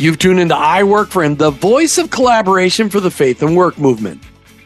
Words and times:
You've 0.00 0.18
tuned 0.18 0.40
into 0.40 0.56
I 0.56 0.82
Work 0.82 1.10
for 1.10 1.22
Him, 1.22 1.36
the 1.36 1.50
voice 1.50 1.98
of 1.98 2.10
collaboration 2.10 2.88
for 2.88 3.00
the 3.00 3.10
faith 3.10 3.42
and 3.42 3.54
work 3.54 3.76
movement. 3.76 4.22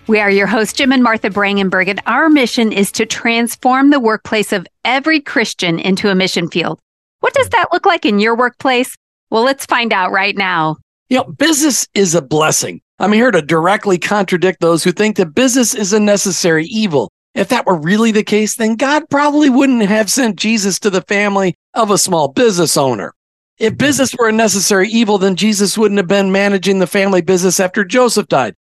We 0.06 0.20
are 0.20 0.30
your 0.30 0.46
hosts, 0.46 0.74
Jim 0.74 0.92
and 0.92 1.02
Martha 1.02 1.28
Brangenberg, 1.28 1.88
and 1.88 2.00
our 2.06 2.28
mission 2.28 2.70
is 2.70 2.92
to 2.92 3.04
transform 3.04 3.90
the 3.90 3.98
workplace 3.98 4.52
of 4.52 4.64
every 4.84 5.20
Christian 5.20 5.80
into 5.80 6.08
a 6.08 6.14
mission 6.14 6.48
field. 6.48 6.78
What 7.18 7.34
does 7.34 7.48
that 7.48 7.72
look 7.72 7.84
like 7.84 8.06
in 8.06 8.20
your 8.20 8.36
workplace? 8.36 8.96
Well, 9.30 9.42
let's 9.42 9.66
find 9.66 9.92
out 9.92 10.12
right 10.12 10.36
now. 10.36 10.76
You 11.08 11.16
know, 11.16 11.24
business 11.24 11.88
is 11.94 12.14
a 12.14 12.22
blessing. 12.22 12.80
I'm 13.00 13.12
here 13.12 13.32
to 13.32 13.42
directly 13.42 13.98
contradict 13.98 14.60
those 14.60 14.84
who 14.84 14.92
think 14.92 15.16
that 15.16 15.34
business 15.34 15.74
is 15.74 15.92
a 15.92 15.98
necessary 15.98 16.66
evil. 16.66 17.10
If 17.34 17.48
that 17.48 17.66
were 17.66 17.74
really 17.76 18.12
the 18.12 18.22
case, 18.22 18.54
then 18.54 18.76
God 18.76 19.10
probably 19.10 19.50
wouldn't 19.50 19.82
have 19.82 20.12
sent 20.12 20.36
Jesus 20.36 20.78
to 20.78 20.90
the 20.90 21.02
family 21.02 21.56
of 21.74 21.90
a 21.90 21.98
small 21.98 22.28
business 22.28 22.76
owner. 22.76 23.12
If 23.58 23.78
business 23.78 24.14
were 24.18 24.28
a 24.28 24.32
necessary 24.32 24.88
evil, 24.88 25.18
then 25.18 25.36
Jesus 25.36 25.78
wouldn't 25.78 25.98
have 25.98 26.08
been 26.08 26.32
managing 26.32 26.80
the 26.80 26.86
family 26.86 27.22
business 27.22 27.60
after 27.60 27.84
Joseph 27.84 28.26
died. 28.26 28.54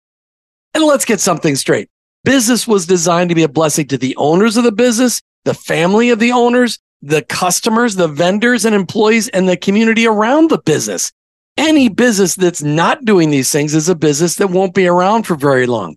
And 0.74 0.84
let's 0.84 1.06
get 1.06 1.20
something 1.20 1.56
straight. 1.56 1.88
Business 2.24 2.66
was 2.68 2.86
designed 2.86 3.30
to 3.30 3.34
be 3.34 3.42
a 3.42 3.48
blessing 3.48 3.88
to 3.88 3.98
the 3.98 4.14
owners 4.16 4.56
of 4.56 4.64
the 4.64 4.72
business, 4.72 5.22
the 5.44 5.54
family 5.54 6.10
of 6.10 6.18
the 6.18 6.32
owners, 6.32 6.78
the 7.00 7.22
customers, 7.22 7.96
the 7.96 8.06
vendors 8.06 8.64
and 8.64 8.74
employees, 8.74 9.28
and 9.28 9.48
the 9.48 9.56
community 9.56 10.06
around 10.06 10.50
the 10.50 10.58
business. 10.58 11.10
Any 11.56 11.88
business 11.88 12.34
that's 12.34 12.62
not 12.62 13.04
doing 13.04 13.30
these 13.30 13.50
things 13.50 13.74
is 13.74 13.88
a 13.88 13.94
business 13.94 14.36
that 14.36 14.50
won't 14.50 14.74
be 14.74 14.86
around 14.86 15.24
for 15.24 15.34
very 15.34 15.66
long. 15.66 15.96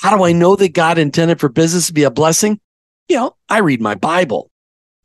How 0.00 0.16
do 0.16 0.24
I 0.24 0.32
know 0.32 0.56
that 0.56 0.72
God 0.72 0.98
intended 0.98 1.40
for 1.40 1.48
business 1.48 1.88
to 1.88 1.92
be 1.92 2.04
a 2.04 2.10
blessing? 2.10 2.60
You 3.08 3.16
know, 3.16 3.36
I 3.48 3.58
read 3.58 3.80
my 3.80 3.94
Bible. 3.94 4.50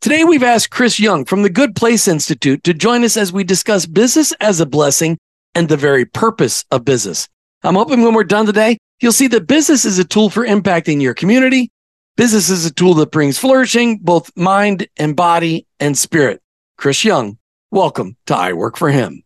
Today, 0.02 0.24
we've 0.24 0.42
asked 0.42 0.72
Chris 0.72 1.00
Young 1.00 1.26
from 1.26 1.44
the 1.44 1.50
Good 1.52 1.76
Place 1.76 2.08
Institute 2.08 2.64
to 2.64 2.74
join 2.74 3.04
us 3.04 3.16
as 3.16 3.32
we 3.32 3.44
discuss 3.44 3.86
business 3.86 4.32
as 4.42 4.60
a 4.60 4.66
blessing 4.66 5.20
and 5.54 5.70
the 5.70 5.78
very 5.78 6.06
purpose 6.06 6.66
of 6.72 6.84
business. 6.84 7.30
I'm 7.62 7.76
hoping 7.76 8.02
when 8.02 8.16
we're 8.16 8.24
done 8.24 8.48
today, 8.48 8.80
you'll 9.00 9.12
see 9.12 9.28
that 9.28 9.46
business 9.46 9.86
is 9.86 10.00
a 10.00 10.04
tool 10.04 10.32
for 10.32 10.44
impacting 10.44 11.04
your 11.04 11.14
community. 11.14 11.70
Business 12.18 12.50
is 12.50 12.66
a 12.66 12.74
tool 12.74 12.96
that 12.96 13.12
brings 13.12 13.38
flourishing, 13.38 14.00
both 14.00 14.36
mind 14.36 14.88
and 14.98 15.16
body 15.16 15.68
and 15.80 15.96
spirit. 15.96 16.42
Chris 16.80 17.06
Young, 17.06 17.38
welcome 17.70 18.18
to 18.26 18.36
I 18.36 18.54
Work 18.54 18.78
for 18.78 18.90
Him. 18.90 19.22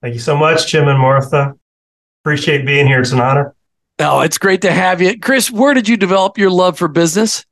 Thank 0.00 0.14
you 0.14 0.20
so 0.20 0.34
much, 0.34 0.66
Jim 0.66 0.88
and 0.88 0.98
Martha. 0.98 1.52
Appreciate 2.24 2.64
being 2.64 2.86
here. 2.86 3.02
It's 3.02 3.12
an 3.12 3.20
honor. 3.20 3.54
Oh, 3.98 4.22
it's 4.22 4.38
great 4.38 4.62
to 4.62 4.72
have 4.72 5.02
you. 5.02 5.18
Chris, 5.20 5.50
where 5.50 5.74
did 5.74 5.90
you 5.90 5.98
develop 5.98 6.38
your 6.38 6.50
love 6.50 6.78
for 6.78 6.88
business? 6.88 7.44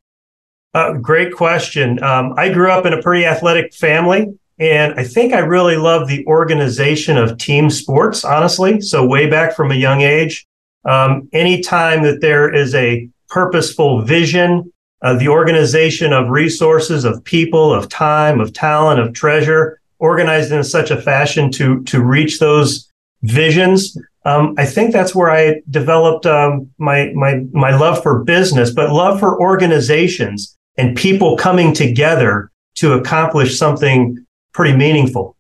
Uh, 0.75 0.95
great 0.95 1.33
question. 1.33 2.03
Um, 2.03 2.35
I 2.37 2.53
grew 2.53 2.69
up 2.69 2.85
in 2.85 2.93
a 2.93 3.01
pretty 3.01 3.25
athletic 3.25 3.73
family, 3.73 4.37
and 4.59 4.93
I 4.99 5.05
think 5.05 5.33
I 5.33 5.39
really 5.39 5.77
love 5.77 6.09
the 6.09 6.27
organization 6.27 7.17
of 7.17 7.39
team 7.39 7.71
sports, 7.71 8.25
honestly. 8.25 8.81
So, 8.81 9.07
way 9.07 9.31
back 9.31 9.55
from 9.55 9.71
a 9.71 9.77
young 9.77 10.01
age, 10.01 10.45
um, 10.85 11.29
anytime 11.33 12.03
that 12.03 12.21
there 12.21 12.53
is 12.53 12.75
a 12.75 13.09
purposeful 13.29 14.03
vision, 14.03 14.73
uh, 15.03 15.17
the 15.17 15.29
organization 15.29 16.13
of 16.13 16.31
resources, 16.31 17.05
of 17.05 17.23
people, 17.23 17.73
of 17.73 17.89
time, 17.89 18.41
of 18.41 18.53
talent, 18.53 18.99
of 18.99 19.13
treasure, 19.13 19.81
organized 20.01 20.51
in 20.51 20.65
such 20.65 20.91
a 20.91 21.01
fashion 21.01 21.53
to 21.53 21.85
to 21.85 22.03
reach 22.03 22.41
those 22.41 22.91
visions. 23.23 23.97
Um, 24.25 24.55
I 24.59 24.67
think 24.67 24.93
that's 24.93 25.15
where 25.15 25.31
I 25.31 25.63
developed 25.71 26.27
um, 26.27 26.69
my 26.79 27.13
my 27.15 27.45
my 27.53 27.77
love 27.77 28.03
for 28.03 28.25
business, 28.25 28.73
but 28.73 28.91
love 28.91 29.21
for 29.21 29.41
organizations 29.41 30.57
and 30.77 30.97
people 30.97 31.37
coming 31.37 31.73
together 31.73 32.51
to 32.77 32.93
accomplish 32.93 33.59
something 33.59 34.25
pretty 34.53 34.77
meaningful. 34.77 35.37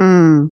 Mm. 0.00 0.48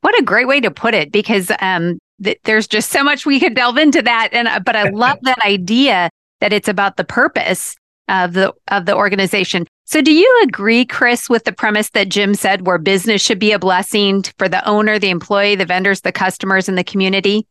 What 0.00 0.18
a 0.18 0.22
great 0.22 0.46
way 0.46 0.60
to 0.60 0.70
put 0.70 0.94
it, 0.94 1.10
because 1.10 1.50
um, 1.60 1.98
th- 2.22 2.38
there's 2.44 2.66
just 2.66 2.90
so 2.90 3.02
much 3.02 3.24
we 3.24 3.40
could 3.40 3.54
delve 3.54 3.78
into 3.78 4.02
that. 4.02 4.28
And 4.32 4.48
uh, 4.48 4.60
but 4.60 4.76
I 4.76 4.88
love 4.90 5.18
that 5.22 5.38
idea 5.44 6.10
that 6.40 6.52
it's 6.52 6.68
about 6.68 6.96
the 6.96 7.04
purpose 7.04 7.76
of 8.08 8.34
the 8.34 8.52
of 8.68 8.86
the 8.86 8.94
organization. 8.94 9.66
So, 9.86 10.00
do 10.00 10.12
you 10.12 10.42
agree, 10.44 10.84
Chris, 10.84 11.28
with 11.28 11.44
the 11.44 11.52
premise 11.52 11.90
that 11.90 12.08
Jim 12.08 12.34
said, 12.34 12.66
where 12.66 12.78
business 12.78 13.22
should 13.22 13.38
be 13.38 13.52
a 13.52 13.58
blessing 13.58 14.24
for 14.38 14.48
the 14.48 14.66
owner, 14.68 14.98
the 14.98 15.10
employee, 15.10 15.56
the 15.56 15.66
vendors, 15.66 16.00
the 16.00 16.12
customers, 16.12 16.68
and 16.68 16.78
the 16.78 16.84
community? 16.84 17.46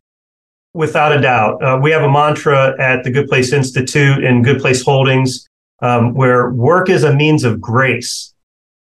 Without 0.73 1.12
a 1.12 1.22
doubt, 1.22 1.63
uh, 1.63 1.79
we 1.81 1.91
have 1.91 2.01
a 2.01 2.12
mantra 2.12 2.75
at 2.79 3.03
the 3.03 3.12
Good 3.12 3.28
Place 3.28 3.53
Institute 3.53 4.23
and 4.23 4.44
Good 4.44 4.59
Place 4.59 4.81
Holdings 4.81 5.47
um, 5.83 6.13
where 6.13 6.49
work 6.49 6.89
is 6.89 7.03
a 7.03 7.13
means 7.13 7.44
of 7.44 7.59
grace. 7.59 8.33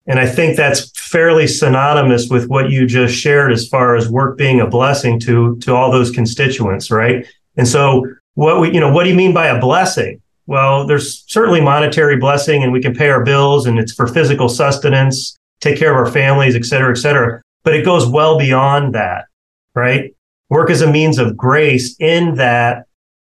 And 0.05 0.19
I 0.19 0.27
think 0.27 0.55
that's 0.55 0.91
fairly 0.91 1.47
synonymous 1.47 2.29
with 2.29 2.47
what 2.47 2.69
you 2.69 2.85
just 2.85 3.15
shared 3.15 3.51
as 3.51 3.67
far 3.67 3.95
as 3.95 4.07
work 4.07 4.37
being 4.37 4.61
a 4.61 4.67
blessing 4.67 5.19
to, 5.21 5.57
to 5.61 5.73
all 5.73 5.91
those 5.91 6.11
constituents, 6.11 6.91
right? 6.91 7.25
And 7.57 7.67
so 7.67 8.05
what 8.35 8.61
we, 8.61 8.71
you 8.71 8.79
know, 8.79 8.91
what 8.91 9.03
do 9.03 9.09
you 9.09 9.15
mean 9.15 9.33
by 9.33 9.47
a 9.47 9.59
blessing? 9.59 10.21
Well, 10.45 10.85
there's 10.85 11.23
certainly 11.25 11.59
monetary 11.59 12.17
blessing 12.17 12.61
and 12.61 12.71
we 12.71 12.81
can 12.83 12.93
pay 12.93 13.09
our 13.09 13.23
bills 13.23 13.65
and 13.65 13.79
it's 13.79 13.93
for 13.93 14.05
physical 14.05 14.47
sustenance, 14.47 15.35
take 15.61 15.79
care 15.79 15.89
of 15.89 15.97
our 15.97 16.11
families, 16.11 16.55
et 16.55 16.65
cetera, 16.65 16.91
et 16.91 16.99
cetera. 16.99 17.41
But 17.63 17.73
it 17.73 17.83
goes 17.83 18.05
well 18.07 18.37
beyond 18.37 18.93
that, 18.93 19.25
right? 19.73 20.13
Work 20.49 20.69
is 20.69 20.83
a 20.83 20.91
means 20.91 21.17
of 21.17 21.35
grace 21.35 21.95
in 21.99 22.35
that 22.35 22.85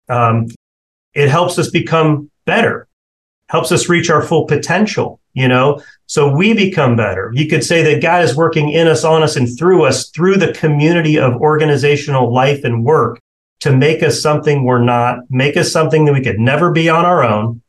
um, 0.07 0.47
it 1.13 1.27
helps 1.27 1.59
us 1.59 1.69
become 1.69 2.31
better 2.45 2.87
helps 3.51 3.69
us 3.73 3.89
reach 3.89 4.09
our 4.09 4.21
full 4.21 4.45
potential, 4.45 5.19
you 5.33 5.45
know? 5.45 5.83
So 6.05 6.33
we 6.33 6.53
become 6.53 6.95
better. 6.95 7.31
You 7.35 7.49
could 7.49 7.65
say 7.65 7.83
that 7.83 8.01
God 8.01 8.23
is 8.23 8.33
working 8.33 8.69
in 8.69 8.87
us, 8.87 9.03
on 9.03 9.23
us, 9.23 9.35
and 9.35 9.59
through 9.59 9.83
us 9.83 10.09
through 10.09 10.37
the 10.37 10.53
community 10.53 11.19
of 11.19 11.33
organizational 11.35 12.33
life 12.33 12.63
and 12.63 12.85
work 12.85 13.19
to 13.59 13.75
make 13.75 14.03
us 14.03 14.21
something 14.21 14.63
we're 14.63 14.81
not, 14.81 15.19
make 15.29 15.57
us 15.57 15.69
something 15.69 16.05
that 16.05 16.13
we 16.13 16.21
could 16.21 16.39
never 16.39 16.71
be 16.71 16.87
on 16.87 17.03
our 17.03 17.25
own, 17.25 17.61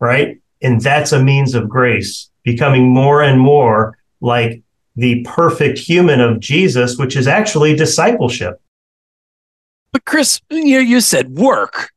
right? 0.00 0.40
And 0.62 0.80
that's 0.80 1.12
a 1.12 1.22
means 1.22 1.54
of 1.54 1.68
grace, 1.68 2.30
becoming 2.42 2.88
more 2.88 3.22
and 3.22 3.38
more 3.38 3.98
like 4.22 4.62
the 4.96 5.22
perfect 5.24 5.78
human 5.78 6.22
of 6.22 6.40
Jesus, 6.40 6.96
which 6.96 7.14
is 7.14 7.28
actually 7.28 7.76
discipleship. 7.76 8.58
But 9.92 10.06
Chris, 10.06 10.40
you 10.48 10.78
you 10.78 11.02
said 11.02 11.36
work. 11.36 11.92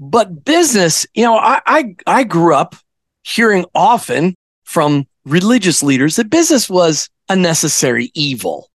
But 0.00 0.46
business, 0.46 1.06
you 1.12 1.24
know, 1.24 1.36
I, 1.36 1.60
I, 1.66 1.94
I 2.06 2.24
grew 2.24 2.54
up 2.54 2.74
hearing 3.22 3.66
often 3.74 4.34
from 4.64 5.06
religious 5.26 5.82
leaders 5.82 6.16
that 6.16 6.30
business 6.30 6.70
was 6.70 7.10
a 7.28 7.36
necessary 7.36 8.10
evil. 8.14 8.70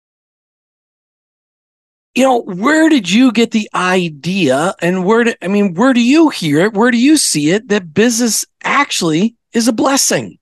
You 2.15 2.25
know, 2.25 2.43
where 2.43 2.91
did 2.91 3.11
you 3.11 3.33
get 3.33 3.53
the 3.53 3.69
idea 3.75 4.75
and 4.83 5.07
where 5.07 5.25
do, 5.25 5.35
I 5.41 5.49
mean, 5.49 5.75
where 5.75 5.95
do 5.95 6.03
you 6.03 6.29
hear 6.29 6.61
it? 6.61 6.75
Where 6.75 6.91
do 6.91 6.99
you 6.99 7.17
see 7.17 7.51
it 7.51 7.69
that 7.69 7.95
business 7.95 8.45
actually 8.63 9.35
is 9.55 9.67
a 9.67 9.73
blessing? 9.73 10.39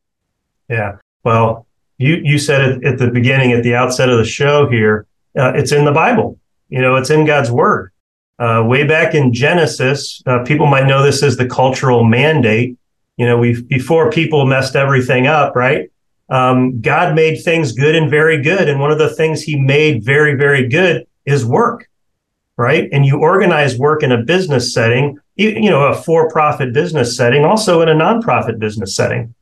Yeah. 0.69 0.97
Well, 1.23 1.67
you, 1.99 2.17
you 2.17 2.39
said 2.39 2.61
it 2.61 2.85
at 2.85 2.99
the 2.99 3.09
beginning, 3.09 3.53
at 3.53 3.63
the 3.63 3.77
outset 3.77 4.09
of 4.11 4.19
the 4.19 4.25
show 4.25 4.69
here. 4.69 5.07
Uh, 5.39 5.53
it's 5.55 5.71
in 5.71 5.85
the 5.85 5.93
Bible. 5.93 6.39
You 6.69 6.81
know, 6.81 6.97
it's 6.97 7.11
in 7.11 7.25
God's 7.25 7.51
word. 7.53 7.93
Uh, 8.39 8.65
way 8.67 8.85
back 8.85 9.15
in 9.15 9.33
Genesis, 9.33 10.23
uh, 10.27 10.43
people 10.43 10.67
might 10.67 10.87
know 10.87 11.03
this 11.03 11.23
as 11.23 11.37
the 11.37 11.47
cultural 11.47 12.05
mandate. 12.05 12.77
You 13.17 13.27
know, 13.27 13.39
we 13.39 13.63
before 13.63 14.11
people 14.11 14.47
messed 14.47 14.75
everything 14.75 15.27
up, 15.27 15.55
right? 15.55 15.91
Um, 16.29 16.81
God 16.81 17.15
made 17.15 17.43
things 17.43 17.73
good 17.73 17.95
and 17.95 18.11
very 18.11 18.41
good, 18.41 18.69
and 18.69 18.81
one 18.81 18.91
of 18.91 18.99
the 18.99 19.15
things 19.15 19.43
He 19.43 19.57
made 19.57 20.03
very, 20.03 20.35
very 20.35 20.67
good 20.67 21.07
is 21.27 21.45
work, 21.45 21.89
right? 22.57 22.89
And 22.91 23.05
you 23.05 23.19
organize 23.21 23.79
work 23.79 24.03
in 24.03 24.13
a 24.13 24.23
business 24.23 24.73
setting, 24.73 25.19
you, 25.37 25.71
know, 25.71 25.85
a 25.85 25.95
for-profit 25.95 26.73
business 26.73 27.17
setting, 27.17 27.45
also 27.45 27.83
in 27.83 27.89
a 27.89 27.95
nonprofit 27.95 28.59
business 28.59 28.97
setting, 28.97 29.35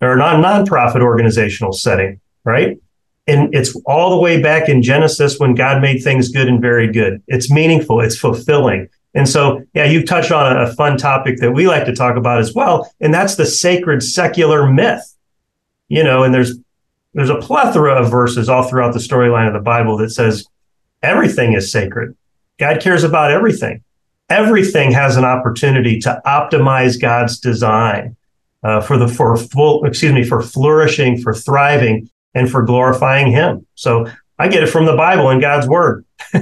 or 0.00 0.14
a 0.14 0.16
non 0.16 0.42
nonprofit 0.42 1.02
organizational 1.02 1.72
setting, 1.72 2.20
right? 2.44 2.78
And 3.26 3.54
it's 3.54 3.76
all 3.86 4.10
the 4.10 4.18
way 4.18 4.42
back 4.42 4.68
in 4.68 4.82
Genesis 4.82 5.38
when 5.38 5.54
God 5.54 5.82
made 5.82 6.02
things 6.02 6.28
good 6.28 6.48
and 6.48 6.60
very 6.60 6.90
good. 6.90 7.22
It's 7.28 7.50
meaningful, 7.50 8.00
it's 8.00 8.18
fulfilling. 8.18 8.88
And 9.14 9.28
so, 9.28 9.64
yeah, 9.74 9.84
you've 9.84 10.06
touched 10.06 10.30
on 10.30 10.56
a, 10.56 10.72
fun 10.74 10.96
topic 10.96 11.38
that 11.38 11.52
we 11.52 11.66
like 11.66 11.84
to 11.86 11.94
talk 11.94 12.16
about 12.16 12.38
as 12.38 12.54
well, 12.54 12.92
and 13.00 13.12
that's 13.12 13.34
the 13.34 13.46
sacred 13.46 14.02
secular 14.02 14.70
myth. 14.70 15.16
You 15.88 16.04
know, 16.04 16.22
and 16.22 16.32
there's 16.32 16.56
there's 17.14 17.30
a 17.30 17.40
plethora 17.40 17.94
of 17.94 18.10
verses 18.10 18.48
all 18.48 18.62
throughout 18.62 18.92
the 18.92 19.00
storyline 19.00 19.48
of 19.48 19.52
the 19.52 19.60
Bible 19.60 19.96
that 19.96 20.10
says 20.10 20.46
everything 21.02 21.54
is 21.54 21.72
sacred. 21.72 22.16
God 22.58 22.80
cares 22.80 23.02
about 23.02 23.32
everything. 23.32 23.82
Everything 24.28 24.92
has 24.92 25.16
an 25.16 25.24
opportunity 25.24 25.98
to 26.00 26.22
optimize 26.24 27.00
God's 27.00 27.40
design 27.40 28.16
uh, 28.62 28.80
for 28.80 28.96
the 28.96 29.08
for 29.08 29.36
full 29.36 29.84
excuse 29.84 30.12
me 30.12 30.22
for 30.22 30.40
flourishing, 30.40 31.20
for 31.20 31.34
thriving, 31.34 32.08
and 32.34 32.50
for 32.50 32.62
glorifying 32.62 33.30
him. 33.30 33.66
So 33.74 34.06
I 34.38 34.48
get 34.48 34.62
it 34.62 34.68
from 34.68 34.86
the 34.86 34.96
Bible 34.96 35.28
and 35.28 35.40
God's 35.40 35.66
word. 35.66 36.04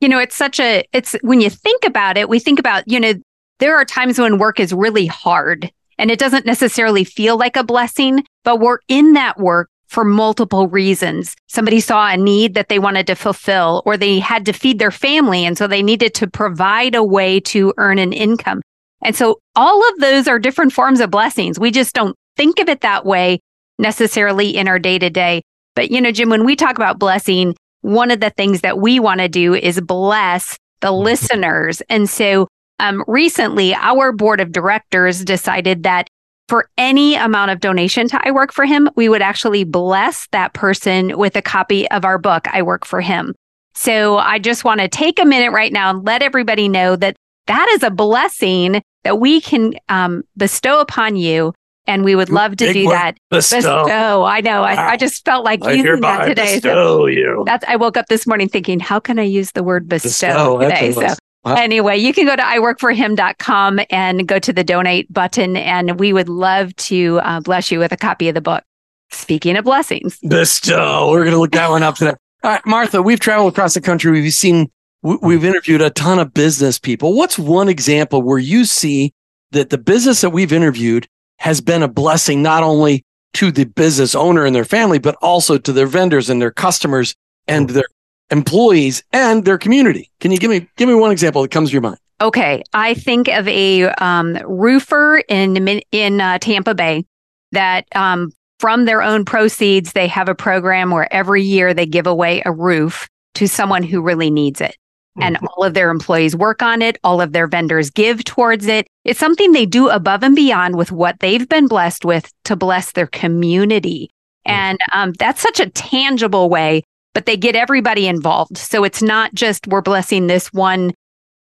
you 0.00 0.08
know, 0.08 0.18
it's 0.18 0.36
such 0.36 0.60
a, 0.60 0.84
it's 0.92 1.14
when 1.22 1.40
you 1.40 1.50
think 1.50 1.84
about 1.84 2.16
it, 2.16 2.28
we 2.28 2.38
think 2.38 2.58
about, 2.58 2.84
you 2.86 3.00
know, 3.00 3.14
there 3.58 3.76
are 3.76 3.84
times 3.84 4.18
when 4.18 4.38
work 4.38 4.60
is 4.60 4.72
really 4.72 5.06
hard 5.06 5.70
and 5.98 6.10
it 6.10 6.18
doesn't 6.18 6.46
necessarily 6.46 7.04
feel 7.04 7.36
like 7.36 7.56
a 7.56 7.64
blessing, 7.64 8.24
but 8.44 8.60
we're 8.60 8.78
in 8.88 9.14
that 9.14 9.38
work 9.38 9.68
for 9.88 10.04
multiple 10.04 10.68
reasons. 10.68 11.34
Somebody 11.48 11.80
saw 11.80 12.08
a 12.08 12.16
need 12.16 12.54
that 12.54 12.68
they 12.68 12.78
wanted 12.78 13.06
to 13.06 13.14
fulfill, 13.14 13.82
or 13.86 13.96
they 13.96 14.18
had 14.18 14.44
to 14.46 14.52
feed 14.52 14.78
their 14.78 14.90
family. 14.90 15.44
And 15.44 15.56
so 15.56 15.66
they 15.66 15.82
needed 15.82 16.14
to 16.14 16.28
provide 16.28 16.94
a 16.94 17.02
way 17.02 17.40
to 17.40 17.72
earn 17.78 17.98
an 17.98 18.12
income. 18.12 18.60
And 19.02 19.16
so 19.16 19.38
all 19.56 19.88
of 19.88 19.98
those 19.98 20.28
are 20.28 20.38
different 20.38 20.72
forms 20.72 21.00
of 21.00 21.10
blessings. 21.10 21.58
We 21.58 21.70
just 21.70 21.94
don't 21.94 22.14
think 22.36 22.58
of 22.58 22.68
it 22.68 22.82
that 22.82 23.06
way 23.06 23.40
necessarily 23.78 24.56
in 24.56 24.68
our 24.68 24.78
day 24.78 24.98
to 24.98 25.10
day. 25.10 25.42
But, 25.74 25.90
you 25.90 26.00
know, 26.00 26.12
Jim, 26.12 26.28
when 26.28 26.44
we 26.44 26.56
talk 26.56 26.76
about 26.76 26.98
blessing, 26.98 27.56
one 27.82 28.10
of 28.10 28.20
the 28.20 28.30
things 28.30 28.62
that 28.62 28.78
we 28.78 28.98
want 28.98 29.20
to 29.20 29.28
do 29.28 29.54
is 29.54 29.80
bless 29.80 30.56
the 30.80 30.88
mm-hmm. 30.88 31.04
listeners. 31.04 31.80
And 31.88 32.08
so 32.08 32.48
um, 32.80 33.04
recently, 33.06 33.74
our 33.74 34.12
board 34.12 34.40
of 34.40 34.52
directors 34.52 35.24
decided 35.24 35.82
that 35.82 36.08
for 36.48 36.68
any 36.78 37.14
amount 37.14 37.50
of 37.50 37.60
donation 37.60 38.08
to 38.08 38.26
I 38.26 38.30
Work 38.30 38.52
for 38.52 38.64
Him, 38.64 38.88
we 38.96 39.08
would 39.08 39.20
actually 39.22 39.64
bless 39.64 40.26
that 40.28 40.54
person 40.54 41.18
with 41.18 41.36
a 41.36 41.42
copy 41.42 41.90
of 41.90 42.04
our 42.04 42.18
book, 42.18 42.46
I 42.48 42.62
Work 42.62 42.86
for 42.86 43.00
Him. 43.00 43.34
So 43.74 44.18
I 44.18 44.38
just 44.38 44.64
want 44.64 44.80
to 44.80 44.88
take 44.88 45.20
a 45.20 45.24
minute 45.24 45.52
right 45.52 45.72
now 45.72 45.90
and 45.90 46.04
let 46.04 46.22
everybody 46.22 46.68
know 46.68 46.96
that 46.96 47.16
that 47.46 47.68
is 47.70 47.82
a 47.82 47.90
blessing 47.90 48.82
that 49.04 49.20
we 49.20 49.40
can 49.40 49.74
um, 49.88 50.24
bestow 50.36 50.80
upon 50.80 51.16
you. 51.16 51.52
And 51.88 52.04
we 52.04 52.14
would 52.14 52.28
love 52.28 52.52
to 52.58 52.66
Big 52.66 52.74
do 52.74 52.88
that. 52.90 53.16
Bestow. 53.30 53.58
bestow. 53.58 54.24
I 54.24 54.40
know. 54.42 54.62
I, 54.62 54.90
I, 54.90 54.96
just 54.96 55.24
felt 55.24 55.44
like 55.44 55.64
I 55.64 55.72
using 55.72 56.00
that 56.02 56.26
today. 56.26 56.56
Bestow 56.56 57.00
so 57.00 57.06
you. 57.06 57.42
That's. 57.46 57.64
I 57.66 57.76
woke 57.76 57.96
up 57.96 58.06
this 58.08 58.26
morning 58.26 58.48
thinking, 58.48 58.78
how 58.78 59.00
can 59.00 59.18
I 59.18 59.22
use 59.22 59.52
the 59.52 59.62
word 59.62 59.88
bestow, 59.88 60.08
bestow 60.08 60.60
today? 60.60 60.92
So 60.92 61.14
Anyway, 61.46 61.96
you 61.96 62.12
can 62.12 62.26
go 62.26 62.36
to 62.36 62.42
iworkforhim.com 62.42 63.80
and 63.90 64.26
go 64.26 64.38
to 64.38 64.52
the 64.52 64.64
donate 64.64 65.12
button, 65.12 65.56
and 65.56 65.98
we 65.98 66.12
would 66.12 66.28
love 66.28 66.74
to 66.76 67.20
uh, 67.22 67.40
bless 67.40 67.70
you 67.70 67.78
with 67.78 67.92
a 67.92 67.96
copy 67.96 68.28
of 68.28 68.34
the 68.34 68.40
book. 68.40 68.64
Speaking 69.10 69.56
of 69.56 69.64
blessings, 69.64 70.18
bestow. 70.28 71.10
We're 71.10 71.24
going 71.24 71.32
to 71.32 71.40
look 71.40 71.52
that 71.52 71.70
one 71.70 71.82
up 71.82 71.94
today. 71.94 72.14
All 72.44 72.50
right, 72.50 72.66
Martha, 72.66 73.00
we've 73.00 73.20
traveled 73.20 73.52
across 73.52 73.74
the 73.74 73.80
country. 73.80 74.10
We've 74.10 74.32
seen, 74.32 74.70
we've 75.02 75.44
interviewed 75.44 75.80
a 75.80 75.90
ton 75.90 76.18
of 76.18 76.34
business 76.34 76.78
people. 76.78 77.16
What's 77.16 77.38
one 77.38 77.68
example 77.68 78.22
where 78.22 78.38
you 78.38 78.64
see 78.64 79.12
that 79.52 79.70
the 79.70 79.78
business 79.78 80.20
that 80.20 80.30
we've 80.30 80.52
interviewed 80.52 81.08
has 81.38 81.60
been 81.60 81.82
a 81.82 81.88
blessing 81.88 82.42
not 82.42 82.62
only 82.62 83.04
to 83.34 83.50
the 83.50 83.64
business 83.64 84.14
owner 84.14 84.44
and 84.44 84.54
their 84.54 84.64
family, 84.64 84.98
but 84.98 85.14
also 85.16 85.58
to 85.58 85.72
their 85.72 85.86
vendors 85.86 86.30
and 86.30 86.40
their 86.40 86.50
customers 86.50 87.14
and 87.46 87.70
their 87.70 87.84
employees 88.30 89.02
and 89.12 89.44
their 89.44 89.58
community. 89.58 90.10
Can 90.20 90.32
you 90.32 90.38
give 90.38 90.50
me 90.50 90.68
give 90.76 90.88
me 90.88 90.94
one 90.94 91.12
example 91.12 91.42
that 91.42 91.50
comes 91.50 91.70
to 91.70 91.72
your 91.72 91.82
mind? 91.82 91.98
Okay, 92.20 92.64
I 92.72 92.94
think 92.94 93.28
of 93.28 93.46
a 93.46 93.90
um, 93.90 94.38
roofer 94.44 95.22
in 95.28 95.80
in 95.92 96.20
uh, 96.20 96.38
Tampa 96.38 96.74
Bay 96.74 97.04
that 97.52 97.86
um, 97.94 98.32
from 98.58 98.84
their 98.86 99.02
own 99.02 99.24
proceeds 99.24 99.92
they 99.92 100.08
have 100.08 100.28
a 100.28 100.34
program 100.34 100.90
where 100.90 101.12
every 101.12 101.42
year 101.42 101.72
they 101.72 101.86
give 101.86 102.06
away 102.06 102.42
a 102.44 102.52
roof 102.52 103.08
to 103.34 103.46
someone 103.46 103.84
who 103.84 104.02
really 104.02 104.30
needs 104.30 104.60
it. 104.60 104.76
And 105.20 105.36
mm-hmm. 105.36 105.46
all 105.56 105.64
of 105.64 105.74
their 105.74 105.90
employees 105.90 106.36
work 106.36 106.62
on 106.62 106.82
it. 106.82 106.98
All 107.02 107.20
of 107.20 107.32
their 107.32 107.46
vendors 107.46 107.90
give 107.90 108.24
towards 108.24 108.66
it. 108.66 108.86
It's 109.04 109.20
something 109.20 109.52
they 109.52 109.66
do 109.66 109.88
above 109.88 110.22
and 110.22 110.36
beyond 110.36 110.76
with 110.76 110.92
what 110.92 111.20
they've 111.20 111.48
been 111.48 111.66
blessed 111.66 112.04
with 112.04 112.32
to 112.44 112.56
bless 112.56 112.92
their 112.92 113.06
community. 113.06 114.10
Mm-hmm. 114.46 114.52
And 114.52 114.78
um, 114.92 115.12
that's 115.18 115.42
such 115.42 115.60
a 115.60 115.70
tangible 115.70 116.48
way 116.48 116.82
but 117.18 117.26
they 117.26 117.36
get 117.36 117.56
everybody 117.56 118.06
involved. 118.06 118.56
So 118.56 118.84
it's 118.84 119.02
not 119.02 119.34
just 119.34 119.66
we're 119.66 119.80
blessing 119.80 120.28
this 120.28 120.52
one 120.52 120.94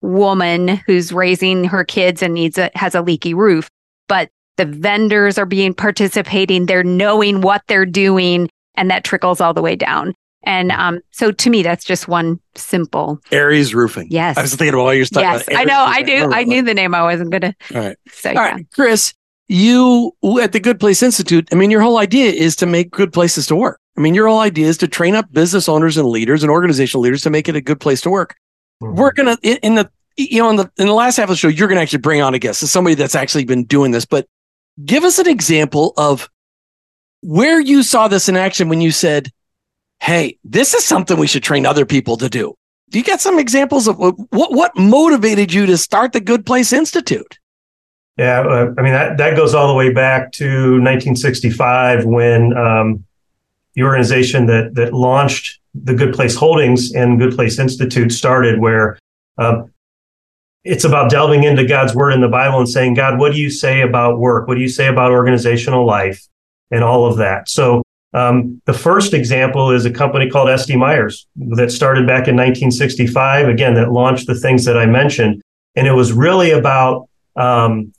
woman 0.01 0.77
who's 0.85 1.11
raising 1.11 1.65
her 1.65 1.83
kids 1.83 2.23
and 2.23 2.33
needs 2.33 2.57
a 2.57 2.71
has 2.75 2.95
a 2.95 3.01
leaky 3.01 3.33
roof, 3.33 3.69
but 4.07 4.29
the 4.55 4.65
vendors 4.65 5.37
are 5.37 5.45
being 5.45 5.73
participating, 5.73 6.67
they're 6.67 6.85
knowing 6.85 7.41
what 7.41 7.63
they're 7.67 7.85
doing, 7.85 8.49
and 8.75 8.89
that 8.89 9.03
trickles 9.03 9.41
all 9.41 9.53
the 9.53 9.61
way 9.61 9.75
down. 9.75 10.13
And 10.47 10.71
um, 10.71 11.01
so 11.11 11.33
to 11.33 11.49
me, 11.49 11.61
that's 11.61 11.83
just 11.83 12.07
one 12.07 12.39
simple 12.55 13.19
Aries 13.33 13.75
Roofing. 13.75 14.07
Yes. 14.09 14.37
I 14.37 14.43
was 14.43 14.55
thinking 14.55 14.69
about 14.73 14.85
all 14.85 14.93
your 14.93 15.03
stuff. 15.03 15.21
Yes, 15.21 15.45
I 15.53 15.65
know. 15.65 15.77
I 15.77 16.01
do. 16.01 16.31
I 16.31 16.45
knew 16.45 16.61
the 16.61 16.73
name. 16.73 16.95
I 16.95 17.03
wasn't 17.03 17.31
gonna. 17.31 17.53
All 17.75 17.81
right. 17.81 17.97
So, 18.09 18.29
all 18.29 18.35
yeah. 18.35 18.51
right, 18.53 18.65
Chris, 18.71 19.13
you 19.49 20.13
at 20.41 20.53
the 20.53 20.61
Good 20.61 20.79
Place 20.79 21.03
Institute. 21.03 21.49
I 21.51 21.55
mean, 21.55 21.69
your 21.69 21.81
whole 21.81 21.97
idea 21.97 22.31
is 22.31 22.55
to 22.57 22.65
make 22.65 22.91
good 22.91 23.11
places 23.11 23.45
to 23.47 23.57
work. 23.57 23.81
I 23.97 24.01
mean, 24.01 24.13
your 24.13 24.29
whole 24.29 24.39
idea 24.39 24.67
is 24.67 24.77
to 24.77 24.87
train 24.87 25.15
up 25.15 25.29
business 25.33 25.67
owners 25.67 25.97
and 25.97 26.07
leaders 26.07 26.43
and 26.43 26.49
organizational 26.49 27.01
leaders 27.01 27.23
to 27.23 27.29
make 27.29 27.49
it 27.49 27.57
a 27.57 27.61
good 27.61 27.81
place 27.81 27.99
to 28.01 28.09
work. 28.09 28.37
Mm-hmm. 28.81 28.95
We're 28.95 29.11
gonna 29.11 29.37
in, 29.43 29.57
in, 29.57 29.75
the 29.75 29.91
you 30.15 30.41
know 30.41 30.49
in 30.49 30.55
the 30.55 30.71
in 30.77 30.87
the 30.87 30.93
last 30.93 31.17
half 31.17 31.25
of 31.25 31.31
the 31.31 31.35
show, 31.35 31.49
you're 31.49 31.67
gonna 31.67 31.81
actually 31.81 31.99
bring 31.99 32.21
on 32.21 32.33
a 32.33 32.39
guest, 32.39 32.61
so 32.61 32.67
somebody 32.67 32.95
that's 32.95 33.15
actually 33.15 33.43
been 33.43 33.65
doing 33.65 33.91
this. 33.91 34.05
But 34.05 34.29
give 34.85 35.03
us 35.03 35.19
an 35.19 35.27
example 35.27 35.91
of 35.97 36.29
where 37.19 37.59
you 37.59 37.83
saw 37.83 38.07
this 38.07 38.29
in 38.29 38.37
action 38.37 38.69
when 38.69 38.79
you 38.79 38.91
said, 38.91 39.29
"Hey, 39.99 40.37
this 40.43 40.73
is 40.73 40.85
something 40.85 41.17
we 41.17 41.27
should 41.27 41.43
train 41.43 41.65
other 41.65 41.85
people 41.85 42.17
to 42.17 42.29
do." 42.29 42.55
Do 42.89 42.97
you 42.97 43.03
got 43.03 43.19
some 43.19 43.37
examples 43.37 43.87
of 43.87 43.97
what 43.97 44.53
what 44.53 44.77
motivated 44.77 45.53
you 45.53 45.65
to 45.65 45.77
start 45.77 46.13
the 46.13 46.21
Good 46.21 46.45
Place 46.45 46.71
Institute? 46.71 47.37
Yeah, 48.17 48.41
uh, 48.41 48.73
I 48.77 48.81
mean 48.81 48.93
that 48.93 49.17
that 49.17 49.35
goes 49.35 49.53
all 49.53 49.67
the 49.67 49.73
way 49.73 49.91
back 49.91 50.31
to 50.33 50.45
1965 50.45 52.05
when 52.05 52.55
um, 52.57 53.05
the 53.73 53.83
organization 53.83 54.45
that 54.47 54.75
that 54.75 54.93
launched 54.93 55.59
the 55.75 55.93
Good 55.93 56.13
Place 56.13 56.35
Holdings 56.35 56.93
and 56.93 57.19
Good 57.19 57.35
Place 57.35 57.59
Institute 57.59 58.11
started, 58.11 58.59
where 58.59 58.97
uh, 59.37 59.63
it's 60.63 60.83
about 60.83 61.11
delving 61.11 61.43
into 61.43 61.65
God's 61.65 61.93
word 61.93 62.11
in 62.11 62.21
the 62.21 62.27
Bible 62.27 62.59
and 62.59 62.67
saying, 62.67 62.95
God, 62.95 63.19
what 63.19 63.33
do 63.33 63.39
you 63.39 63.49
say 63.49 63.81
about 63.81 64.19
work? 64.19 64.47
What 64.47 64.55
do 64.55 64.61
you 64.61 64.69
say 64.69 64.87
about 64.87 65.11
organizational 65.11 65.85
life 65.85 66.25
and 66.71 66.83
all 66.83 67.05
of 67.05 67.17
that? 67.17 67.49
So 67.49 67.83
um, 68.17 68.61
the 68.65 68.73
first 68.73 69.13
example 69.13 69.71
is 69.71 69.85
a 69.85 69.91
company 69.91 70.29
called 70.29 70.47
SD 70.47 70.77
Myers 70.77 71.27
that 71.35 71.71
started 71.71 72.07
back 72.07 72.27
in 72.27 72.35
1965. 72.35 73.47
Again, 73.47 73.75
that 73.75 73.91
launched 73.91 74.27
the 74.27 74.35
things 74.35 74.65
that 74.65 74.77
I 74.77 74.85
mentioned, 74.85 75.41
and 75.75 75.85
it 75.85 75.93
was 75.93 76.11
really 76.13 76.51
about 76.51 77.07
um, 77.35 77.93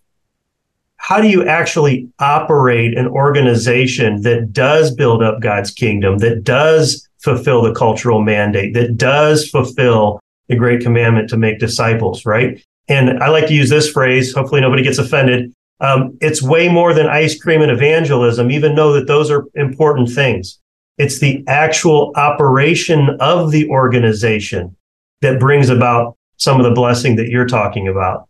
how 0.96 1.20
do 1.20 1.28
you 1.28 1.46
actually 1.46 2.08
operate 2.18 2.98
an 2.98 3.06
organization 3.06 4.22
that 4.22 4.52
does 4.52 4.92
build 4.94 5.22
up 5.22 5.40
God's 5.40 5.70
kingdom, 5.70 6.18
that 6.18 6.42
does 6.42 7.08
fulfill 7.18 7.62
the 7.62 7.72
cultural 7.72 8.20
mandate, 8.20 8.74
that 8.74 8.96
does 8.96 9.48
fulfill 9.48 10.20
the 10.48 10.56
great 10.56 10.80
commandment 10.80 11.28
to 11.30 11.36
make 11.36 11.58
disciples, 11.58 12.26
right? 12.26 12.62
And 12.88 13.22
I 13.22 13.28
like 13.28 13.46
to 13.48 13.54
use 13.54 13.70
this 13.70 13.90
phrase, 13.90 14.34
hopefully 14.34 14.60
nobody 14.60 14.82
gets 14.82 14.98
offended. 14.98 15.52
Um, 15.80 16.18
it's 16.20 16.42
way 16.42 16.68
more 16.68 16.92
than 16.92 17.06
ice 17.06 17.40
cream 17.40 17.62
and 17.62 17.70
evangelism, 17.70 18.50
even 18.50 18.74
though 18.74 18.92
that 18.94 19.06
those 19.06 19.30
are 19.30 19.46
important 19.54 20.10
things. 20.10 20.58
It's 20.96 21.20
the 21.20 21.44
actual 21.46 22.12
operation 22.16 23.16
of 23.20 23.52
the 23.52 23.68
organization 23.68 24.76
that 25.20 25.38
brings 25.38 25.68
about 25.68 26.16
some 26.36 26.58
of 26.58 26.64
the 26.64 26.72
blessing 26.72 27.16
that 27.16 27.28
you're 27.28 27.46
talking 27.46 27.86
about. 27.86 28.28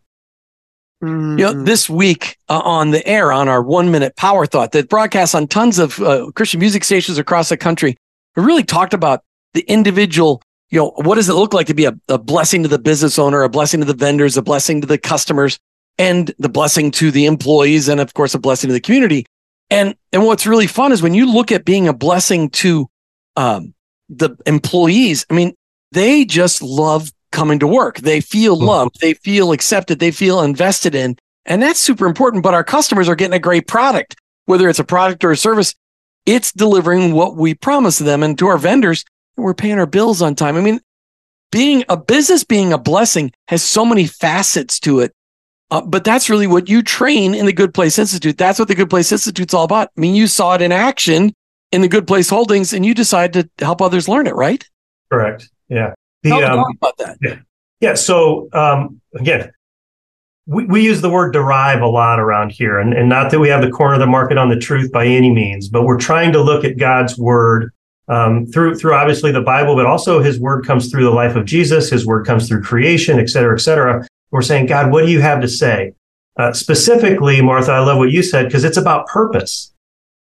Mm-hmm. 1.03 1.39
You 1.39 1.45
know, 1.45 1.63
this 1.63 1.89
week 1.89 2.37
uh, 2.49 2.59
on 2.59 2.91
the 2.91 3.05
air 3.07 3.31
on 3.31 3.47
our 3.47 3.63
one 3.63 3.89
minute 3.89 4.15
power 4.17 4.45
thought 4.45 4.73
that 4.73 4.89
broadcasts 4.89 5.33
on 5.33 5.47
tons 5.47 5.79
of 5.79 5.99
uh, 6.01 6.29
Christian 6.35 6.59
music 6.59 6.83
stations 6.83 7.17
across 7.17 7.49
the 7.49 7.57
country, 7.57 7.95
we 8.35 8.43
really 8.43 8.63
talked 8.63 8.93
about 8.93 9.23
the 9.53 9.61
individual. 9.61 10.41
You 10.69 10.79
know, 10.79 10.91
what 10.97 11.15
does 11.15 11.29
it 11.29 11.33
look 11.33 11.53
like 11.53 11.67
to 11.67 11.73
be 11.73 11.85
a, 11.85 11.97
a 12.09 12.17
blessing 12.17 12.63
to 12.63 12.69
the 12.69 12.77
business 12.77 13.17
owner, 13.17 13.41
a 13.43 13.49
blessing 13.49 13.79
to 13.79 13.85
the 13.85 13.95
vendors, 13.95 14.35
a 14.37 14.41
blessing 14.41 14.81
to 14.81 14.87
the 14.87 14.97
customers, 14.97 15.57
and 15.99 16.33
the 16.39 16.49
blessing 16.49 16.89
to 16.91 17.11
the 17.11 17.27
employees, 17.27 17.87
and 17.87 17.99
of 17.99 18.15
course, 18.15 18.33
a 18.33 18.39
blessing 18.39 18.69
to 18.69 18.73
the 18.73 18.81
community. 18.81 19.27
And 19.69 19.95
and 20.11 20.25
what's 20.25 20.47
really 20.47 20.65
fun 20.65 20.91
is 20.91 21.03
when 21.03 21.13
you 21.13 21.31
look 21.31 21.51
at 21.51 21.65
being 21.65 21.87
a 21.87 21.93
blessing 21.93 22.49
to 22.49 22.89
um, 23.35 23.73
the 24.09 24.35
employees. 24.45 25.25
I 25.29 25.33
mean, 25.33 25.53
they 25.91 26.25
just 26.25 26.61
love 26.61 27.11
coming 27.31 27.59
to 27.59 27.67
work. 27.67 27.99
They 27.99 28.21
feel 28.21 28.57
mm-hmm. 28.57 28.65
loved, 28.65 29.01
they 29.01 29.13
feel 29.13 29.51
accepted, 29.51 29.99
they 29.99 30.11
feel 30.11 30.41
invested 30.41 30.95
in. 30.95 31.17
And 31.45 31.61
that's 31.61 31.79
super 31.79 32.05
important. 32.05 32.43
But 32.43 32.53
our 32.53 32.63
customers 32.63 33.07
are 33.07 33.15
getting 33.15 33.35
a 33.35 33.39
great 33.39 33.67
product, 33.67 34.15
whether 34.45 34.67
it's 34.67 34.79
a 34.79 34.83
product 34.83 35.23
or 35.23 35.31
a 35.31 35.37
service, 35.37 35.75
it's 36.25 36.51
delivering 36.51 37.13
what 37.13 37.35
we 37.35 37.53
promised 37.53 37.99
them. 37.99 38.23
And 38.23 38.37
to 38.39 38.47
our 38.47 38.57
vendors, 38.57 39.05
we're 39.37 39.53
paying 39.53 39.79
our 39.79 39.85
bills 39.85 40.21
on 40.21 40.35
time. 40.35 40.57
I 40.57 40.61
mean, 40.61 40.81
being 41.51 41.83
a 41.89 41.97
business, 41.97 42.43
being 42.43 42.73
a 42.73 42.77
blessing 42.77 43.31
has 43.47 43.63
so 43.63 43.85
many 43.85 44.05
facets 44.05 44.79
to 44.81 44.99
it. 44.99 45.13
Uh, 45.71 45.81
but 45.81 46.03
that's 46.03 46.29
really 46.29 46.47
what 46.47 46.67
you 46.67 46.81
train 46.81 47.35
in 47.35 47.45
the 47.45 47.53
Good 47.53 47.73
Place 47.73 47.99
Institute. 47.99 48.37
That's 48.37 48.57
what 48.57 48.67
the 48.67 48.75
Good 48.75 48.89
Place 48.89 49.11
Institute's 49.11 49.53
all 49.53 49.65
about. 49.65 49.89
I 49.95 50.01
mean, 50.01 50.15
you 50.15 50.27
saw 50.27 50.55
it 50.55 50.61
in 50.61 50.71
action 50.71 51.33
in 51.71 51.81
the 51.81 51.87
Good 51.87 52.07
Place 52.07 52.29
Holdings 52.29 52.73
and 52.73 52.85
you 52.85 52.93
decided 52.95 53.49
to 53.57 53.65
help 53.65 53.81
others 53.81 54.09
learn 54.09 54.25
it, 54.25 54.33
right? 54.33 54.67
Correct. 55.11 55.47
Yeah. 55.67 55.93
The, 56.23 56.31
Talk 56.31 56.43
um, 56.43 56.65
about 56.81 56.97
that. 56.97 57.17
Yeah. 57.21 57.39
Yeah. 57.81 57.93
So 57.93 58.49
um, 58.53 58.99
again, 59.15 59.51
we, 60.47 60.65
we 60.65 60.83
use 60.83 61.01
the 61.01 61.09
word 61.09 61.31
derive 61.31 61.81
a 61.81 61.87
lot 61.87 62.19
around 62.19 62.51
here, 62.51 62.79
and, 62.79 62.93
and 62.93 63.07
not 63.07 63.29
that 63.29 63.39
we 63.39 63.49
have 63.49 63.61
the 63.61 63.69
corner 63.69 63.93
of 63.93 63.99
the 63.99 64.07
market 64.07 64.37
on 64.37 64.49
the 64.49 64.57
truth 64.57 64.91
by 64.91 65.05
any 65.05 65.31
means, 65.31 65.69
but 65.69 65.83
we're 65.83 65.99
trying 65.99 66.31
to 66.31 66.41
look 66.41 66.65
at 66.65 66.77
God's 66.77 67.17
word 67.17 67.71
um, 68.07 68.47
through 68.47 68.75
through 68.75 68.95
obviously 68.95 69.31
the 69.31 69.41
Bible, 69.41 69.75
but 69.75 69.85
also 69.85 70.19
His 70.21 70.39
word 70.39 70.65
comes 70.65 70.89
through 70.89 71.03
the 71.03 71.11
life 71.11 71.35
of 71.35 71.45
Jesus. 71.45 71.91
His 71.91 72.05
word 72.07 72.25
comes 72.25 72.47
through 72.47 72.63
creation, 72.63 73.19
et 73.19 73.29
cetera, 73.29 73.53
et 73.53 73.61
cetera. 73.61 74.07
We're 74.31 74.41
saying, 74.41 74.67
God, 74.67 74.91
what 74.91 75.05
do 75.05 75.11
you 75.11 75.21
have 75.21 75.41
to 75.41 75.47
say? 75.47 75.93
Uh, 76.37 76.53
specifically, 76.53 77.41
Martha, 77.41 77.71
I 77.71 77.79
love 77.79 77.97
what 77.97 78.11
you 78.11 78.23
said 78.23 78.45
because 78.45 78.63
it's 78.63 78.77
about 78.77 79.07
purpose. 79.07 79.73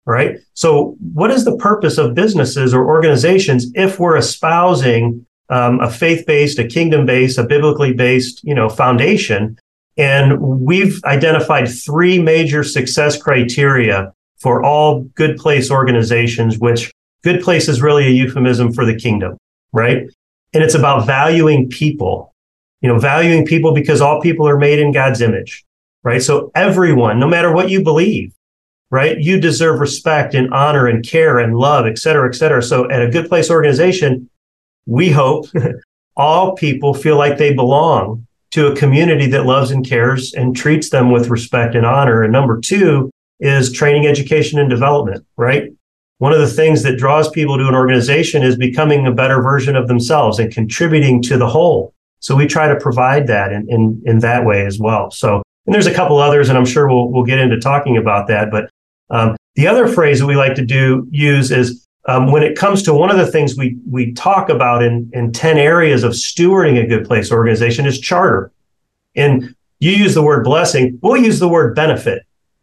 right? 0.06 0.38
So, 0.54 0.96
what 1.12 1.30
is 1.30 1.44
the 1.44 1.56
purpose 1.56 1.98
of 1.98 2.14
businesses 2.14 2.72
or 2.72 2.86
organizations 2.86 3.66
if 3.75 3.98
we're 3.98 4.16
espousing 4.16 5.26
um, 5.50 5.80
a 5.80 5.90
faith-based, 5.90 6.58
a 6.58 6.66
kingdom-based, 6.66 7.38
a 7.38 7.44
biblically 7.44 7.92
based, 7.92 8.42
you 8.44 8.54
know, 8.54 8.68
foundation? 8.68 9.58
And 9.98 10.40
we've 10.40 11.02
identified 11.04 11.68
three 11.68 12.20
major 12.20 12.62
success 12.62 13.20
criteria 13.20 14.12
for 14.38 14.62
all 14.62 15.02
good 15.14 15.38
place 15.38 15.70
organizations, 15.70 16.58
which 16.58 16.92
good 17.25 17.42
place 17.42 17.68
is 17.68 17.80
really 17.82 18.06
a 18.06 18.10
euphemism 18.10 18.72
for 18.72 18.84
the 18.84 18.94
kingdom, 18.94 19.36
right? 19.72 20.08
And 20.52 20.62
it's 20.62 20.75
about 20.75 21.06
valuing 21.06 21.68
people, 21.68 22.34
you 22.80 22.88
know, 22.88 22.99
valuing 22.99 23.47
people 23.47 23.75
because 23.75 24.00
all 24.00 24.21
people 24.21 24.49
are 24.49 24.59
made 24.59 24.78
in 24.78 24.92
God's 24.92 25.21
image, 25.21 25.64
right? 26.02 26.23
So 26.23 26.50
everyone, 26.54 27.18
no 27.18 27.28
matter 27.28 27.52
what 27.52 27.71
you 27.71 27.83
believe, 27.83 28.33
right? 28.90 29.18
You 29.18 29.40
deserve 29.40 29.80
respect 29.80 30.35
and 30.35 30.52
honor 30.52 30.87
and 30.87 31.06
care 31.06 31.38
and 31.38 31.56
love, 31.56 31.87
et 31.87 31.99
cetera, 31.99 32.28
et 32.28 32.35
cetera. 32.35 32.62
So 32.62 32.88
at 32.90 33.02
a 33.02 33.11
good 33.11 33.28
place 33.28 33.50
organization, 33.50 34.28
we 34.87 35.11
hope 35.11 35.47
all 36.16 36.54
people 36.54 36.95
feel 36.95 37.16
like 37.16 37.38
they 37.38 37.52
belong 37.54 38.26
to 38.52 38.68
a 38.68 38.76
community 38.76 39.26
that 39.26 39.45
loves 39.45 39.71
and 39.71 39.87
cares 39.87 40.33
and 40.35 40.56
treats 40.56 40.90
them 40.90 41.11
with 41.11 41.28
respect 41.28 41.75
and 41.75 41.85
honor. 41.85 42.23
And 42.23 42.33
number 42.33 42.61
two 42.61 43.11
is 43.40 43.73
training, 43.73 44.06
education, 44.06 44.59
and 44.59 44.71
development, 44.71 45.26
right? 45.37 45.71
One 46.18 46.33
of 46.33 46.38
the 46.38 46.47
things 46.47 46.83
that 46.83 46.97
draws 46.97 47.28
people 47.28 47.59
to 47.59 47.68
an 47.68 47.75
organization 47.75 48.42
is 48.42 48.56
becoming 48.56 49.06
a 49.06 49.12
better 49.12 49.42
version 49.42 49.76
of 49.76 49.88
themselves 49.88 50.38
and 50.38 50.50
contributing 50.50 51.21
to 51.23 51.37
the 51.37 51.49
whole. 51.49 51.92
So 52.20 52.35
we 52.35 52.46
try 52.46 52.68
to 52.68 52.80
provide 52.80 53.26
that 53.28 53.52
in, 53.52 53.66
in, 53.68 54.02
in 54.04 54.18
that 54.20 54.44
way 54.44 54.66
as 54.66 54.78
well. 54.78 55.11
So, 55.11 55.42
and 55.66 55.75
there's 55.75 55.87
a 55.87 55.94
couple 55.94 56.18
others, 56.18 56.49
and 56.49 56.56
I'm 56.56 56.64
sure 56.64 56.88
we'll, 56.88 57.08
we'll 57.08 57.25
get 57.25 57.38
into 57.38 57.58
talking 57.58 57.96
about 57.96 58.28
that. 58.28 58.50
But 58.50 58.70
um, 59.11 59.37
the 59.54 59.66
other 59.66 59.87
phrase 59.88 60.20
that 60.20 60.26
we 60.26 60.37
like 60.37 60.54
to 60.56 60.64
do 60.64 61.06
use 61.11 61.50
is 61.50 61.87
um, 62.08 62.30
when 62.30 62.42
it 62.42 62.56
comes 62.56 62.82
to 62.85 62.94
one 62.94 63.11
of 63.11 63.16
the 63.16 63.26
things 63.26 63.56
we 63.56 63.76
we 63.90 64.12
talk 64.12 64.49
about 64.49 64.82
in 64.82 65.11
in 65.12 65.32
ten 65.32 65.58
areas 65.58 66.04
of 66.04 66.12
stewarding 66.12 66.82
a 66.82 66.87
good 66.87 67.04
place 67.04 67.32
organization 67.32 67.87
is 67.87 67.99
charter, 67.99 68.52
and 69.14 69.54
you 69.80 69.90
use 69.90 70.14
the 70.14 70.23
word 70.23 70.44
blessing. 70.44 70.99
We'll 71.02 71.23
use 71.23 71.38
the 71.38 71.49
word 71.49 71.75
benefit, 71.75 72.23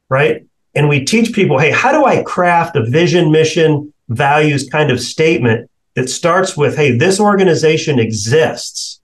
right? 0.10 0.46
And 0.76 0.90
we 0.90 1.06
teach 1.06 1.34
people, 1.34 1.60
hey, 1.60 1.72
how 1.72 1.92
do 1.92 2.06
I 2.06 2.24
craft 2.24 2.76
a 2.76 2.84
vision, 2.84 3.32
mission, 3.32 3.94
values 4.10 4.68
kind 4.68 4.92
of 4.92 5.00
statement 5.00 5.70
that 5.96 6.10
starts 6.10 6.58
with, 6.58 6.76
hey, 6.76 6.98
this 6.98 7.20
organization 7.20 8.00
exists 8.00 9.00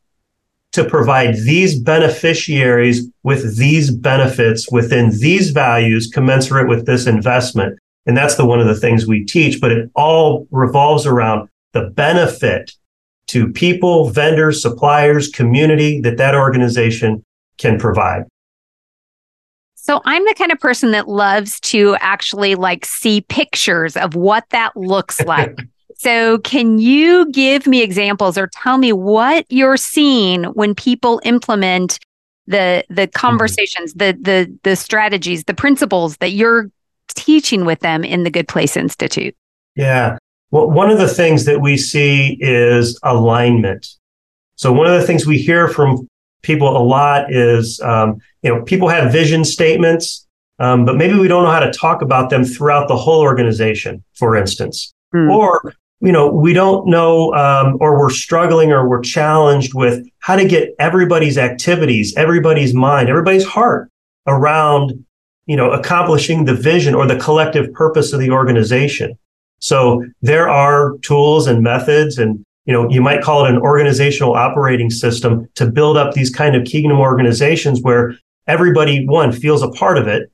to 0.79 0.89
provide 0.89 1.35
these 1.35 1.77
beneficiaries 1.77 3.07
with 3.23 3.57
these 3.57 3.91
benefits 3.91 4.71
within 4.71 5.09
these 5.19 5.51
values 5.51 6.07
commensurate 6.07 6.69
with 6.69 6.85
this 6.85 7.05
investment. 7.05 7.77
And 8.05 8.15
that's 8.15 8.35
the 8.35 8.45
one 8.45 8.61
of 8.61 8.67
the 8.67 8.75
things 8.75 9.05
we 9.05 9.25
teach, 9.25 9.59
but 9.59 9.71
it 9.71 9.91
all 9.93 10.47
revolves 10.51 11.05
around 11.05 11.49
the 11.73 11.89
benefit 11.89 12.71
to 13.27 13.51
people, 13.51 14.09
vendors, 14.09 14.61
suppliers, 14.61 15.27
community 15.27 15.99
that 16.01 16.17
that 16.17 16.33
organization 16.33 17.23
can 17.57 17.77
provide. 17.77 18.23
So 19.75 20.01
I'm 20.05 20.23
the 20.25 20.35
kind 20.35 20.51
of 20.51 20.59
person 20.59 20.91
that 20.91 21.09
loves 21.09 21.59
to 21.61 21.97
actually 21.99 22.55
like 22.55 22.85
see 22.85 23.21
pictures 23.21 23.97
of 23.97 24.15
what 24.15 24.45
that 24.51 24.77
looks 24.77 25.19
like. 25.25 25.57
So, 25.99 26.37
can 26.39 26.79
you 26.79 27.29
give 27.29 27.67
me 27.67 27.81
examples 27.81 28.37
or 28.37 28.47
tell 28.47 28.77
me 28.77 28.93
what 28.93 29.45
you're 29.49 29.75
seeing 29.75 30.45
when 30.45 30.73
people 30.73 31.19
implement 31.25 31.99
the 32.47 32.85
the 32.89 33.01
mm-hmm. 33.01 33.19
conversations, 33.19 33.93
mm-hmm. 33.93 34.21
the 34.21 34.47
the 34.47 34.59
the 34.63 34.75
strategies, 34.77 35.43
the 35.43 35.53
principles 35.53 36.15
that 36.17 36.31
you're 36.31 36.71
teaching 37.15 37.65
with 37.65 37.81
them 37.81 38.05
in 38.05 38.23
the 38.23 38.29
Good 38.29 38.47
Place 38.47 38.77
Institute? 38.77 39.35
Yeah. 39.75 40.17
Well, 40.51 40.69
one 40.71 40.89
of 40.89 40.99
the 40.99 41.07
things 41.07 41.43
that 41.45 41.59
we 41.59 41.75
see 41.75 42.37
is 42.39 42.97
alignment. 43.03 43.85
So, 44.55 44.71
one 44.71 44.87
of 44.87 44.99
the 44.99 45.05
things 45.05 45.25
we 45.25 45.37
hear 45.37 45.67
from 45.67 46.07
people 46.43 46.77
a 46.77 46.81
lot 46.81 47.33
is, 47.33 47.81
um, 47.81 48.19
you 48.41 48.55
know, 48.55 48.63
people 48.63 48.87
have 48.87 49.11
vision 49.11 49.43
statements, 49.43 50.25
um, 50.59 50.85
but 50.85 50.95
maybe 50.95 51.19
we 51.19 51.27
don't 51.27 51.43
know 51.43 51.51
how 51.51 51.59
to 51.59 51.73
talk 51.73 52.01
about 52.01 52.29
them 52.29 52.45
throughout 52.45 52.87
the 52.87 52.95
whole 52.95 53.19
organization, 53.19 54.01
for 54.13 54.37
instance. 54.37 54.93
Mm. 55.13 55.29
Or 55.29 55.73
you 56.01 56.11
know, 56.11 56.31
we 56.31 56.53
don't 56.53 56.87
know, 56.87 57.33
um, 57.33 57.77
or 57.81 57.99
we're 57.99 58.09
struggling 58.09 58.71
or 58.71 58.87
we're 58.87 59.01
challenged 59.01 59.73
with 59.73 60.07
how 60.19 60.35
to 60.35 60.47
get 60.47 60.73
everybody's 60.79 61.37
activities, 61.37 62.15
everybody's 62.15 62.73
mind, 62.73 63.09
everybody's 63.09 63.45
heart 63.45 63.89
around, 64.25 65.05
you 65.45 65.57
know, 65.57 65.71
accomplishing 65.71 66.45
the 66.45 66.53
vision 66.53 66.95
or 66.95 67.05
the 67.05 67.17
collective 67.17 67.73
purpose 67.73 68.13
of 68.13 68.19
the 68.19 68.29
organization. 68.29 69.17
So 69.59 70.05
there 70.21 70.49
are 70.49 70.97
tools 70.99 71.47
and 71.47 71.61
methods 71.61 72.17
and, 72.17 72.45
you 72.65 72.71
know, 72.71 72.89
you 72.89 73.01
might 73.01 73.21
call 73.21 73.45
it 73.45 73.51
an 73.51 73.57
organizational 73.57 74.35
operating 74.35 74.89
system 74.89 75.49
to 75.55 75.69
build 75.69 75.97
up 75.97 76.13
these 76.13 76.29
kind 76.29 76.55
of 76.55 76.65
kingdom 76.65 76.99
organizations 76.99 77.81
where 77.81 78.15
everybody, 78.47 79.05
one, 79.05 79.33
feels 79.33 79.61
a 79.61 79.69
part 79.71 79.97
of 79.97 80.07
it 80.07 80.31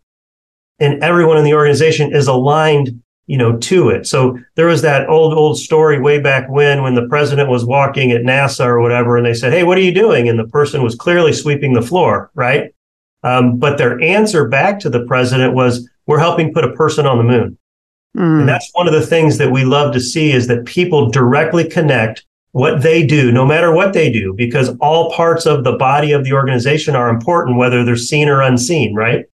and 0.79 1.01
everyone 1.03 1.37
in 1.37 1.43
the 1.43 1.53
organization 1.53 2.13
is 2.13 2.27
aligned 2.27 3.01
you 3.27 3.37
know, 3.37 3.57
to 3.57 3.89
it. 3.89 4.05
So 4.05 4.37
there 4.55 4.67
was 4.67 4.81
that 4.83 5.09
old, 5.09 5.33
old 5.33 5.57
story 5.59 5.99
way 5.99 6.19
back 6.19 6.47
when, 6.49 6.83
when 6.83 6.95
the 6.95 7.07
president 7.07 7.49
was 7.49 7.65
walking 7.65 8.11
at 8.11 8.21
NASA 8.21 8.65
or 8.65 8.81
whatever, 8.81 9.17
and 9.17 9.25
they 9.25 9.33
said, 9.33 9.51
Hey, 9.51 9.63
what 9.63 9.77
are 9.77 9.81
you 9.81 9.93
doing? 9.93 10.29
And 10.29 10.37
the 10.37 10.47
person 10.47 10.83
was 10.83 10.95
clearly 10.95 11.33
sweeping 11.33 11.73
the 11.73 11.81
floor, 11.81 12.29
right? 12.35 12.73
Um, 13.23 13.57
but 13.57 13.77
their 13.77 13.99
answer 14.01 14.47
back 14.47 14.79
to 14.81 14.89
the 14.89 15.05
president 15.05 15.53
was, 15.53 15.89
We're 16.05 16.19
helping 16.19 16.53
put 16.53 16.65
a 16.65 16.73
person 16.73 17.05
on 17.05 17.17
the 17.17 17.23
moon. 17.23 17.57
Mm. 18.15 18.41
And 18.41 18.49
that's 18.49 18.69
one 18.73 18.87
of 18.87 18.93
the 18.93 19.05
things 19.05 19.37
that 19.39 19.51
we 19.51 19.65
love 19.65 19.93
to 19.93 19.99
see 19.99 20.31
is 20.31 20.47
that 20.47 20.65
people 20.65 21.09
directly 21.09 21.67
connect 21.67 22.25
what 22.51 22.81
they 22.81 23.05
do, 23.05 23.33
no 23.33 23.45
matter 23.45 23.73
what 23.73 23.91
they 23.91 24.09
do, 24.09 24.33
because 24.33 24.77
all 24.77 25.11
parts 25.11 25.45
of 25.45 25.65
the 25.65 25.73
body 25.73 26.13
of 26.13 26.23
the 26.23 26.31
organization 26.31 26.95
are 26.95 27.09
important, 27.09 27.57
whether 27.57 27.83
they're 27.83 27.97
seen 27.97 28.29
or 28.29 28.41
unseen, 28.41 28.95
right? 28.95 29.25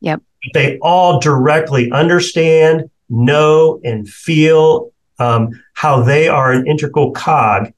Yep. 0.00 0.22
They 0.54 0.78
all 0.78 1.20
directly 1.20 1.90
understand 1.92 2.88
know 3.10 3.80
and 3.84 4.08
feel 4.08 4.92
um, 5.18 5.50
how 5.74 6.02
they 6.02 6.28
are 6.28 6.52
an 6.52 6.66
integral 6.66 7.10
cog 7.10 7.72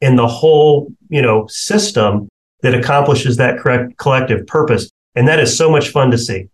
in 0.00 0.16
the 0.16 0.26
whole, 0.26 0.92
you 1.08 1.22
know, 1.22 1.46
system 1.48 2.28
that 2.62 2.74
accomplishes 2.74 3.36
that 3.36 3.58
correct 3.58 3.96
collective 3.98 4.46
purpose. 4.46 4.90
And 5.14 5.28
that 5.28 5.38
is 5.38 5.56
so 5.56 5.70
much 5.70 5.90
fun 5.90 6.10
to 6.10 6.18
see. 6.18 6.48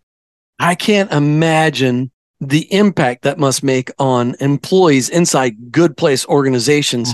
I 0.59 0.75
can't 0.75 1.11
imagine 1.11 2.11
the 2.39 2.71
impact 2.71 3.23
that 3.23 3.39
must 3.39 3.63
make 3.63 3.91
on 3.97 4.35
employees 4.39 5.09
inside 5.09 5.71
good 5.71 5.97
place 5.97 6.25
organizations 6.27 7.13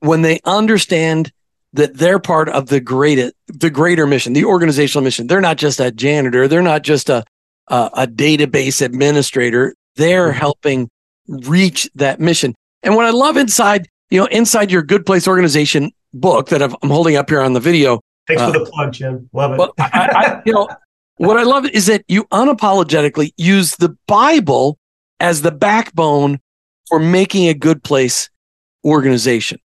when 0.00 0.22
they 0.22 0.40
understand 0.44 1.32
that 1.74 1.96
they're 1.96 2.18
part 2.18 2.48
of 2.48 2.66
the 2.66 2.80
greater 2.80 3.32
the 3.46 3.70
greater 3.70 4.06
mission, 4.06 4.32
the 4.32 4.44
organizational 4.44 5.04
mission. 5.04 5.26
They're 5.26 5.40
not 5.40 5.56
just 5.56 5.80
a 5.80 5.90
janitor, 5.90 6.48
they're 6.48 6.62
not 6.62 6.82
just 6.82 7.08
a 7.08 7.24
a, 7.68 7.90
a 7.94 8.06
database 8.06 8.82
administrator 8.82 9.74
they're 9.96 10.28
mm-hmm. 10.28 10.38
helping 10.38 10.90
reach 11.28 11.88
that 11.94 12.20
mission. 12.20 12.54
And 12.82 12.96
what 12.96 13.04
I 13.04 13.10
love 13.10 13.36
inside, 13.36 13.88
you 14.10 14.20
know, 14.20 14.26
inside 14.26 14.70
your 14.70 14.82
Good 14.82 15.06
Place 15.06 15.28
organization 15.28 15.92
book 16.14 16.48
that 16.48 16.62
i 16.62 16.66
am 16.66 16.90
holding 16.90 17.16
up 17.16 17.30
here 17.30 17.40
on 17.40 17.52
the 17.52 17.60
video. 17.60 18.00
Thanks 18.26 18.42
uh, 18.42 18.52
for 18.52 18.58
the 18.58 18.66
plug, 18.66 18.92
Jim. 18.92 19.28
Love 19.32 19.52
it. 19.52 19.58
Well, 19.58 19.72
I, 19.78 20.10
I, 20.14 20.42
you 20.46 20.52
know, 20.52 20.68
what 21.16 21.36
I 21.36 21.42
love 21.42 21.66
is 21.66 21.86
that 21.86 22.04
you 22.08 22.24
unapologetically 22.24 23.32
use 23.36 23.76
the 23.76 23.96
Bible 24.06 24.78
as 25.20 25.42
the 25.42 25.52
backbone 25.52 26.40
for 26.88 26.98
making 26.98 27.48
a 27.48 27.54
good 27.54 27.82
place 27.82 28.28
organization. 28.84 29.58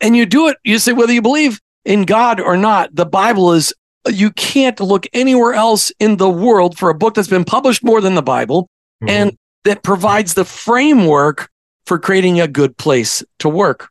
And 0.00 0.16
you 0.16 0.26
do 0.26 0.48
it, 0.48 0.56
you 0.64 0.78
say, 0.78 0.92
whether 0.92 1.12
you 1.12 1.22
believe 1.22 1.60
in 1.84 2.04
God 2.04 2.40
or 2.40 2.56
not, 2.56 2.94
the 2.94 3.06
Bible 3.06 3.52
is, 3.52 3.72
you 4.06 4.30
can't 4.30 4.78
look 4.78 5.06
anywhere 5.12 5.54
else 5.54 5.90
in 5.98 6.18
the 6.18 6.30
world 6.30 6.78
for 6.78 6.90
a 6.90 6.94
book 6.94 7.14
that's 7.14 7.28
been 7.28 7.44
published 7.44 7.82
more 7.82 8.00
than 8.00 8.14
the 8.14 8.22
Bible 8.22 8.68
mm-hmm. 9.02 9.08
and 9.08 9.36
that 9.64 9.82
provides 9.82 10.34
the 10.34 10.44
framework 10.44 11.50
for 11.86 11.98
creating 11.98 12.40
a 12.40 12.48
good 12.48 12.76
place 12.76 13.22
to 13.40 13.48
work. 13.48 13.88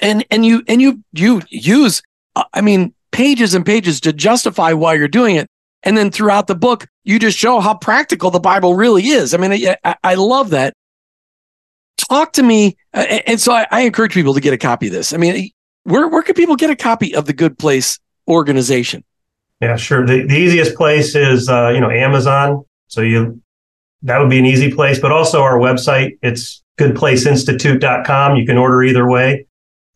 And 0.00 0.24
and 0.30 0.44
you 0.44 0.62
and 0.68 0.80
you 0.80 1.02
you 1.12 1.42
use 1.50 2.02
uh, 2.34 2.44
I 2.54 2.60
mean 2.60 2.94
pages 3.12 3.54
and 3.54 3.64
pages 3.64 4.00
to 4.00 4.12
justify 4.12 4.72
why 4.72 4.94
you're 4.94 5.08
doing 5.08 5.36
it. 5.36 5.46
And 5.84 5.96
then 5.96 6.10
throughout 6.10 6.46
the 6.46 6.54
book, 6.54 6.86
you 7.04 7.18
just 7.18 7.38
show 7.38 7.60
how 7.60 7.74
practical 7.74 8.30
the 8.30 8.40
Bible 8.40 8.74
really 8.74 9.08
is. 9.08 9.34
I 9.34 9.36
mean, 9.36 9.52
I, 9.84 9.96
I 10.02 10.14
love 10.14 10.50
that. 10.50 10.74
Talk 11.96 12.32
to 12.34 12.42
me. 12.42 12.76
Uh, 12.94 13.00
and 13.26 13.40
so 13.40 13.52
I, 13.52 13.66
I, 13.70 13.80
encourage 13.82 14.14
people 14.14 14.34
to 14.34 14.40
get 14.40 14.54
a 14.54 14.58
copy 14.58 14.86
of 14.86 14.92
this. 14.92 15.12
I 15.12 15.16
mean, 15.16 15.50
where, 15.84 16.08
where 16.08 16.22
can 16.22 16.34
people 16.34 16.56
get 16.56 16.70
a 16.70 16.76
copy 16.76 17.14
of 17.14 17.26
the 17.26 17.32
Good 17.32 17.58
Place 17.58 17.98
organization? 18.28 19.04
Yeah, 19.60 19.76
sure. 19.76 20.06
The, 20.06 20.24
the 20.26 20.36
easiest 20.36 20.76
place 20.76 21.14
is, 21.14 21.48
uh, 21.48 21.70
you 21.70 21.80
know, 21.80 21.90
Amazon. 21.90 22.64
So 22.86 23.00
you 23.00 23.40
that 24.02 24.18
would 24.18 24.30
be 24.30 24.38
an 24.38 24.46
easy 24.46 24.72
place. 24.72 24.98
But 24.98 25.12
also 25.12 25.42
our 25.42 25.58
website, 25.58 26.18
it's 26.22 26.62
goodplaceinstitute.com. 26.78 28.36
You 28.36 28.46
can 28.46 28.58
order 28.58 28.82
either 28.82 29.08
way. 29.08 29.46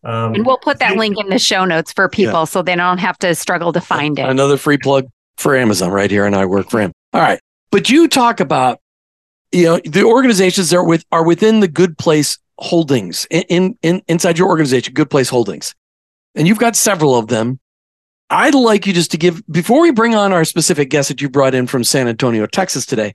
Um, 0.03 0.35
and 0.35 0.45
we'll 0.45 0.57
put 0.57 0.79
that 0.79 0.95
link 0.95 1.19
in 1.19 1.29
the 1.29 1.39
show 1.39 1.65
notes 1.65 1.91
for 1.91 2.07
people 2.07 2.39
yeah. 2.39 2.43
so 2.45 2.61
they 2.61 2.75
don't 2.75 2.99
have 2.99 3.17
to 3.19 3.35
struggle 3.35 3.73
to 3.73 3.81
find 3.81 4.17
it. 4.19 4.29
Another 4.29 4.57
free 4.57 4.77
plug 4.77 5.07
for 5.37 5.55
Amazon 5.55 5.91
right 5.91 6.09
here, 6.09 6.25
and 6.25 6.35
I 6.35 6.45
work 6.45 6.69
for 6.69 6.79
him. 6.79 6.93
All 7.13 7.21
right. 7.21 7.39
But 7.71 7.89
you 7.89 8.07
talk 8.07 8.39
about 8.39 8.79
you 9.51 9.63
know 9.63 9.79
the 9.83 10.03
organizations 10.03 10.69
that 10.69 10.77
are 10.77 10.85
with 10.85 11.03
are 11.11 11.25
within 11.25 11.59
the 11.59 11.67
Good 11.67 11.97
Place 11.97 12.37
Holdings 12.59 13.27
in, 13.29 13.77
in 13.81 14.01
inside 14.07 14.37
your 14.37 14.47
organization, 14.47 14.93
Good 14.93 15.09
Place 15.09 15.29
Holdings, 15.29 15.75
and 16.35 16.47
you've 16.47 16.59
got 16.59 16.75
several 16.75 17.15
of 17.15 17.27
them. 17.27 17.59
I'd 18.29 18.55
like 18.55 18.85
you 18.85 18.93
just 18.93 19.11
to 19.11 19.17
give 19.17 19.41
before 19.47 19.81
we 19.81 19.91
bring 19.91 20.15
on 20.15 20.33
our 20.33 20.43
specific 20.43 20.89
guest 20.89 21.09
that 21.09 21.21
you 21.21 21.29
brought 21.29 21.55
in 21.55 21.67
from 21.67 21.83
San 21.83 22.07
Antonio, 22.07 22.45
Texas 22.45 22.85
today. 22.85 23.13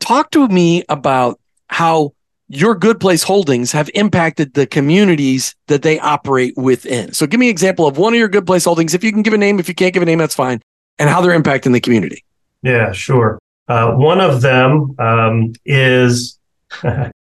Talk 0.00 0.30
to 0.32 0.48
me 0.48 0.84
about 0.88 1.40
how 1.68 2.12
your 2.48 2.74
good 2.74 3.00
place 3.00 3.22
holdings 3.22 3.72
have 3.72 3.90
impacted 3.94 4.54
the 4.54 4.66
communities 4.66 5.54
that 5.66 5.82
they 5.82 5.98
operate 5.98 6.56
within. 6.56 7.12
So 7.12 7.26
give 7.26 7.40
me 7.40 7.46
an 7.46 7.50
example 7.50 7.86
of 7.86 7.96
one 7.96 8.12
of 8.12 8.18
your 8.18 8.28
good 8.28 8.46
place 8.46 8.64
holdings. 8.64 8.94
If 8.94 9.02
you 9.02 9.12
can 9.12 9.22
give 9.22 9.32
a 9.32 9.38
name, 9.38 9.58
if 9.58 9.68
you 9.68 9.74
can't 9.74 9.94
give 9.94 10.02
a 10.02 10.06
name, 10.06 10.18
that's 10.18 10.34
fine. 10.34 10.60
And 10.98 11.08
how 11.08 11.20
they're 11.20 11.38
impacting 11.38 11.72
the 11.72 11.80
community. 11.80 12.24
Yeah, 12.62 12.92
sure. 12.92 13.38
Uh, 13.66 13.92
one 13.92 14.20
of 14.20 14.42
them 14.42 14.94
um, 14.98 15.52
is 15.64 16.38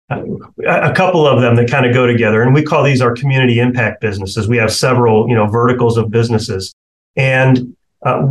a 0.09 0.93
couple 0.95 1.25
of 1.25 1.41
them 1.41 1.55
that 1.55 1.69
kind 1.69 1.85
of 1.85 1.93
go 1.93 2.05
together, 2.05 2.41
and 2.41 2.53
we 2.53 2.63
call 2.63 2.83
these 2.83 3.01
our 3.01 3.13
community 3.13 3.59
impact 3.59 4.01
businesses. 4.01 4.47
We 4.47 4.57
have 4.57 4.71
several, 4.71 5.27
you 5.29 5.35
know, 5.35 5.47
verticals 5.47 5.97
of 5.97 6.11
businesses, 6.11 6.73
and 7.15 7.75
uh, 8.05 8.21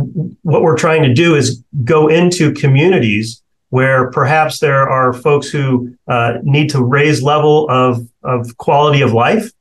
what 0.43 0.61
we're 0.61 0.77
trying 0.77 1.03
to 1.03 1.13
do 1.13 1.35
is 1.35 1.63
go 1.83 2.07
into 2.07 2.53
communities 2.53 3.41
where 3.69 4.09
perhaps 4.11 4.59
there 4.59 4.89
are 4.89 5.13
folks 5.13 5.49
who 5.49 5.93
uh, 6.07 6.35
need 6.43 6.69
to 6.69 6.83
raise 6.83 7.21
level 7.21 7.69
of, 7.69 8.07
of 8.23 8.57
quality 8.57 9.01
of 9.01 9.13
life 9.13 9.51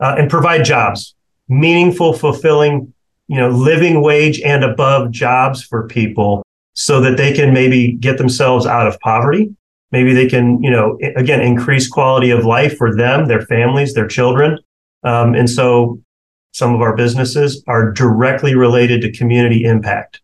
uh, 0.00 0.16
and 0.18 0.28
provide 0.28 0.64
jobs, 0.64 1.14
meaningful, 1.48 2.12
fulfilling, 2.12 2.92
you 3.28 3.36
know, 3.36 3.48
living 3.48 4.02
wage 4.02 4.40
and 4.40 4.64
above 4.64 5.10
jobs 5.10 5.62
for 5.62 5.86
people 5.86 6.42
so 6.74 7.00
that 7.00 7.16
they 7.16 7.32
can 7.32 7.54
maybe 7.54 7.92
get 7.92 8.18
themselves 8.18 8.66
out 8.66 8.86
of 8.86 8.98
poverty. 9.00 9.54
Maybe 9.92 10.12
they 10.12 10.26
can, 10.26 10.60
you 10.60 10.70
know, 10.70 10.98
again, 11.14 11.40
increase 11.40 11.88
quality 11.88 12.30
of 12.30 12.44
life 12.44 12.76
for 12.76 12.94
them, 12.94 13.26
their 13.26 13.42
families, 13.42 13.94
their 13.94 14.08
children. 14.08 14.58
Um, 15.04 15.34
and 15.36 15.48
so 15.48 16.00
some 16.50 16.74
of 16.74 16.80
our 16.80 16.96
businesses 16.96 17.62
are 17.68 17.92
directly 17.92 18.56
related 18.56 19.02
to 19.02 19.12
community 19.12 19.64
impact 19.64 20.20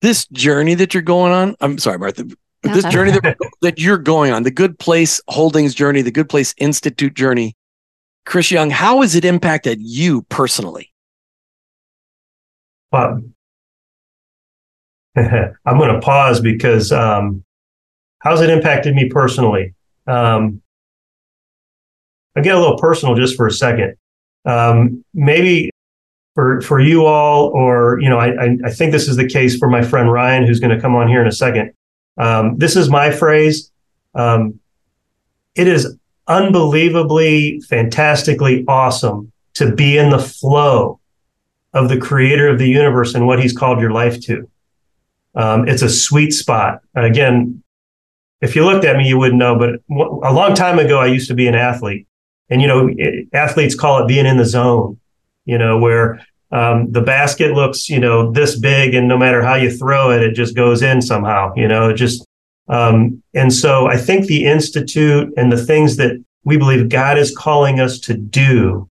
this 0.00 0.26
journey 0.28 0.74
that 0.74 0.94
you're 0.94 1.02
going 1.02 1.32
on, 1.32 1.56
I'm 1.60 1.78
sorry, 1.78 1.98
Martha, 1.98 2.26
this 2.62 2.84
journey 2.86 3.12
that, 3.12 3.36
that 3.62 3.78
you're 3.78 3.98
going 3.98 4.32
on, 4.32 4.42
the 4.42 4.50
Good 4.50 4.78
Place 4.78 5.20
Holdings 5.28 5.74
journey, 5.74 6.02
the 6.02 6.10
Good 6.10 6.28
Place 6.28 6.54
Institute 6.58 7.14
journey, 7.14 7.56
Chris 8.26 8.50
Young, 8.50 8.70
how 8.70 9.00
has 9.02 9.14
it 9.14 9.24
impacted 9.24 9.80
you 9.80 10.22
personally? 10.22 10.92
Well, 12.92 13.22
I'm 15.16 15.78
going 15.78 15.94
to 15.94 16.00
pause 16.00 16.40
because 16.40 16.92
um, 16.92 17.44
how's 18.20 18.40
it 18.40 18.50
impacted 18.50 18.94
me 18.94 19.08
personally? 19.08 19.74
Um, 20.06 20.62
I'll 22.36 22.42
get 22.42 22.54
a 22.54 22.58
little 22.58 22.78
personal 22.78 23.14
just 23.14 23.36
for 23.36 23.46
a 23.46 23.52
second. 23.52 23.96
Um, 24.44 25.04
maybe 25.12 25.70
for 26.38 26.60
for 26.60 26.78
you 26.78 27.04
all, 27.04 27.48
or 27.48 27.98
you 28.00 28.08
know, 28.08 28.20
I 28.20 28.56
I 28.64 28.70
think 28.70 28.92
this 28.92 29.08
is 29.08 29.16
the 29.16 29.26
case 29.26 29.58
for 29.58 29.68
my 29.68 29.82
friend 29.82 30.12
Ryan, 30.12 30.46
who's 30.46 30.60
going 30.60 30.72
to 30.72 30.80
come 30.80 30.94
on 30.94 31.08
here 31.08 31.20
in 31.20 31.26
a 31.26 31.32
second. 31.32 31.72
Um, 32.16 32.56
this 32.56 32.76
is 32.76 32.88
my 32.88 33.10
phrase. 33.10 33.72
Um, 34.14 34.60
it 35.56 35.66
is 35.66 35.96
unbelievably, 36.28 37.62
fantastically 37.62 38.64
awesome 38.68 39.32
to 39.54 39.74
be 39.74 39.98
in 39.98 40.10
the 40.10 40.20
flow 40.20 41.00
of 41.72 41.88
the 41.88 41.98
creator 41.98 42.46
of 42.46 42.60
the 42.60 42.68
universe 42.68 43.16
and 43.16 43.26
what 43.26 43.42
he's 43.42 43.52
called 43.52 43.80
your 43.80 43.90
life 43.90 44.20
to. 44.26 44.48
Um, 45.34 45.66
it's 45.66 45.82
a 45.82 45.90
sweet 45.90 46.30
spot. 46.30 46.82
Again, 46.94 47.64
if 48.40 48.54
you 48.54 48.64
looked 48.64 48.84
at 48.84 48.96
me, 48.96 49.08
you 49.08 49.18
wouldn't 49.18 49.40
know, 49.40 49.58
but 49.58 49.80
a 49.90 50.32
long 50.32 50.54
time 50.54 50.78
ago, 50.78 51.00
I 51.00 51.06
used 51.06 51.26
to 51.30 51.34
be 51.34 51.48
an 51.48 51.56
athlete. 51.56 52.06
And, 52.48 52.62
you 52.62 52.68
know, 52.68 52.88
athletes 53.32 53.74
call 53.74 54.04
it 54.04 54.06
being 54.06 54.24
in 54.24 54.36
the 54.36 54.44
zone 54.44 55.00
you 55.48 55.56
know, 55.56 55.78
where 55.78 56.24
um, 56.50 56.90
the 56.92 57.02
basket 57.02 57.52
looks, 57.52 57.88
you 57.88 58.00
know, 58.00 58.32
this 58.32 58.58
big, 58.58 58.94
and 58.94 59.06
no 59.06 59.18
matter 59.18 59.42
how 59.42 59.54
you 59.54 59.70
throw 59.70 60.10
it, 60.10 60.22
it 60.22 60.32
just 60.34 60.56
goes 60.56 60.82
in 60.82 61.02
somehow. 61.02 61.52
You 61.56 61.68
know, 61.68 61.90
it 61.90 61.94
just. 61.94 62.24
Um, 62.68 63.22
and 63.34 63.52
so 63.52 63.86
I 63.86 63.96
think 63.96 64.26
the 64.26 64.44
institute 64.44 65.32
and 65.38 65.50
the 65.50 65.62
things 65.62 65.96
that 65.96 66.22
we 66.44 66.58
believe 66.58 66.90
God 66.90 67.16
is 67.16 67.34
calling 67.34 67.80
us 67.80 67.98
to 68.00 68.14
do 68.14 68.88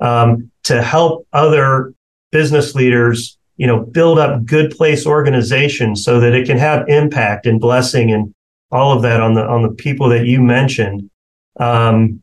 um, 0.00 0.50
to 0.64 0.82
help 0.82 1.26
other 1.32 1.92
business 2.32 2.74
leaders, 2.74 3.36
you 3.58 3.66
know, 3.66 3.80
build 3.80 4.18
up 4.18 4.46
good 4.46 4.70
place 4.70 5.06
organizations 5.06 6.04
so 6.04 6.20
that 6.20 6.34
it 6.34 6.46
can 6.46 6.56
have 6.56 6.88
impact 6.88 7.46
and 7.46 7.60
blessing 7.60 8.12
and 8.12 8.34
all 8.70 8.92
of 8.92 9.02
that 9.02 9.20
on 9.20 9.34
the 9.34 9.46
on 9.46 9.62
the 9.62 9.70
people 9.70 10.08
that 10.10 10.26
you 10.26 10.40
mentioned. 10.40 11.10
Um, 11.58 12.22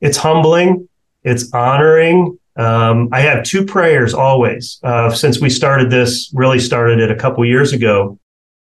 it's 0.00 0.16
humbling 0.16 0.88
it's 1.22 1.52
honoring. 1.52 2.38
Um, 2.56 3.08
I 3.12 3.20
have 3.20 3.44
two 3.44 3.64
prayers 3.64 4.12
always 4.12 4.78
uh, 4.82 5.10
since 5.10 5.40
we 5.40 5.50
started 5.50 5.90
this. 5.90 6.30
Really 6.34 6.58
started 6.58 7.00
it 7.00 7.10
a 7.10 7.16
couple 7.16 7.44
years 7.44 7.72
ago. 7.72 8.18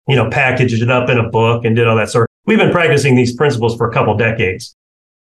You 0.09 0.16
know, 0.16 0.28
packaged 0.28 0.83
it 0.83 0.90
up 0.90 1.09
in 1.09 1.18
a 1.18 1.28
book 1.28 1.64
and 1.64 1.76
did 1.76 1.87
all 1.87 1.96
that 1.96 2.11
sort. 2.11 2.28
We've 2.46 2.59
been 2.59 2.72
practicing 2.72 3.14
these 3.14 3.35
principles 3.35 3.76
for 3.76 3.88
a 3.88 3.92
couple 3.92 4.16
decades. 4.16 4.74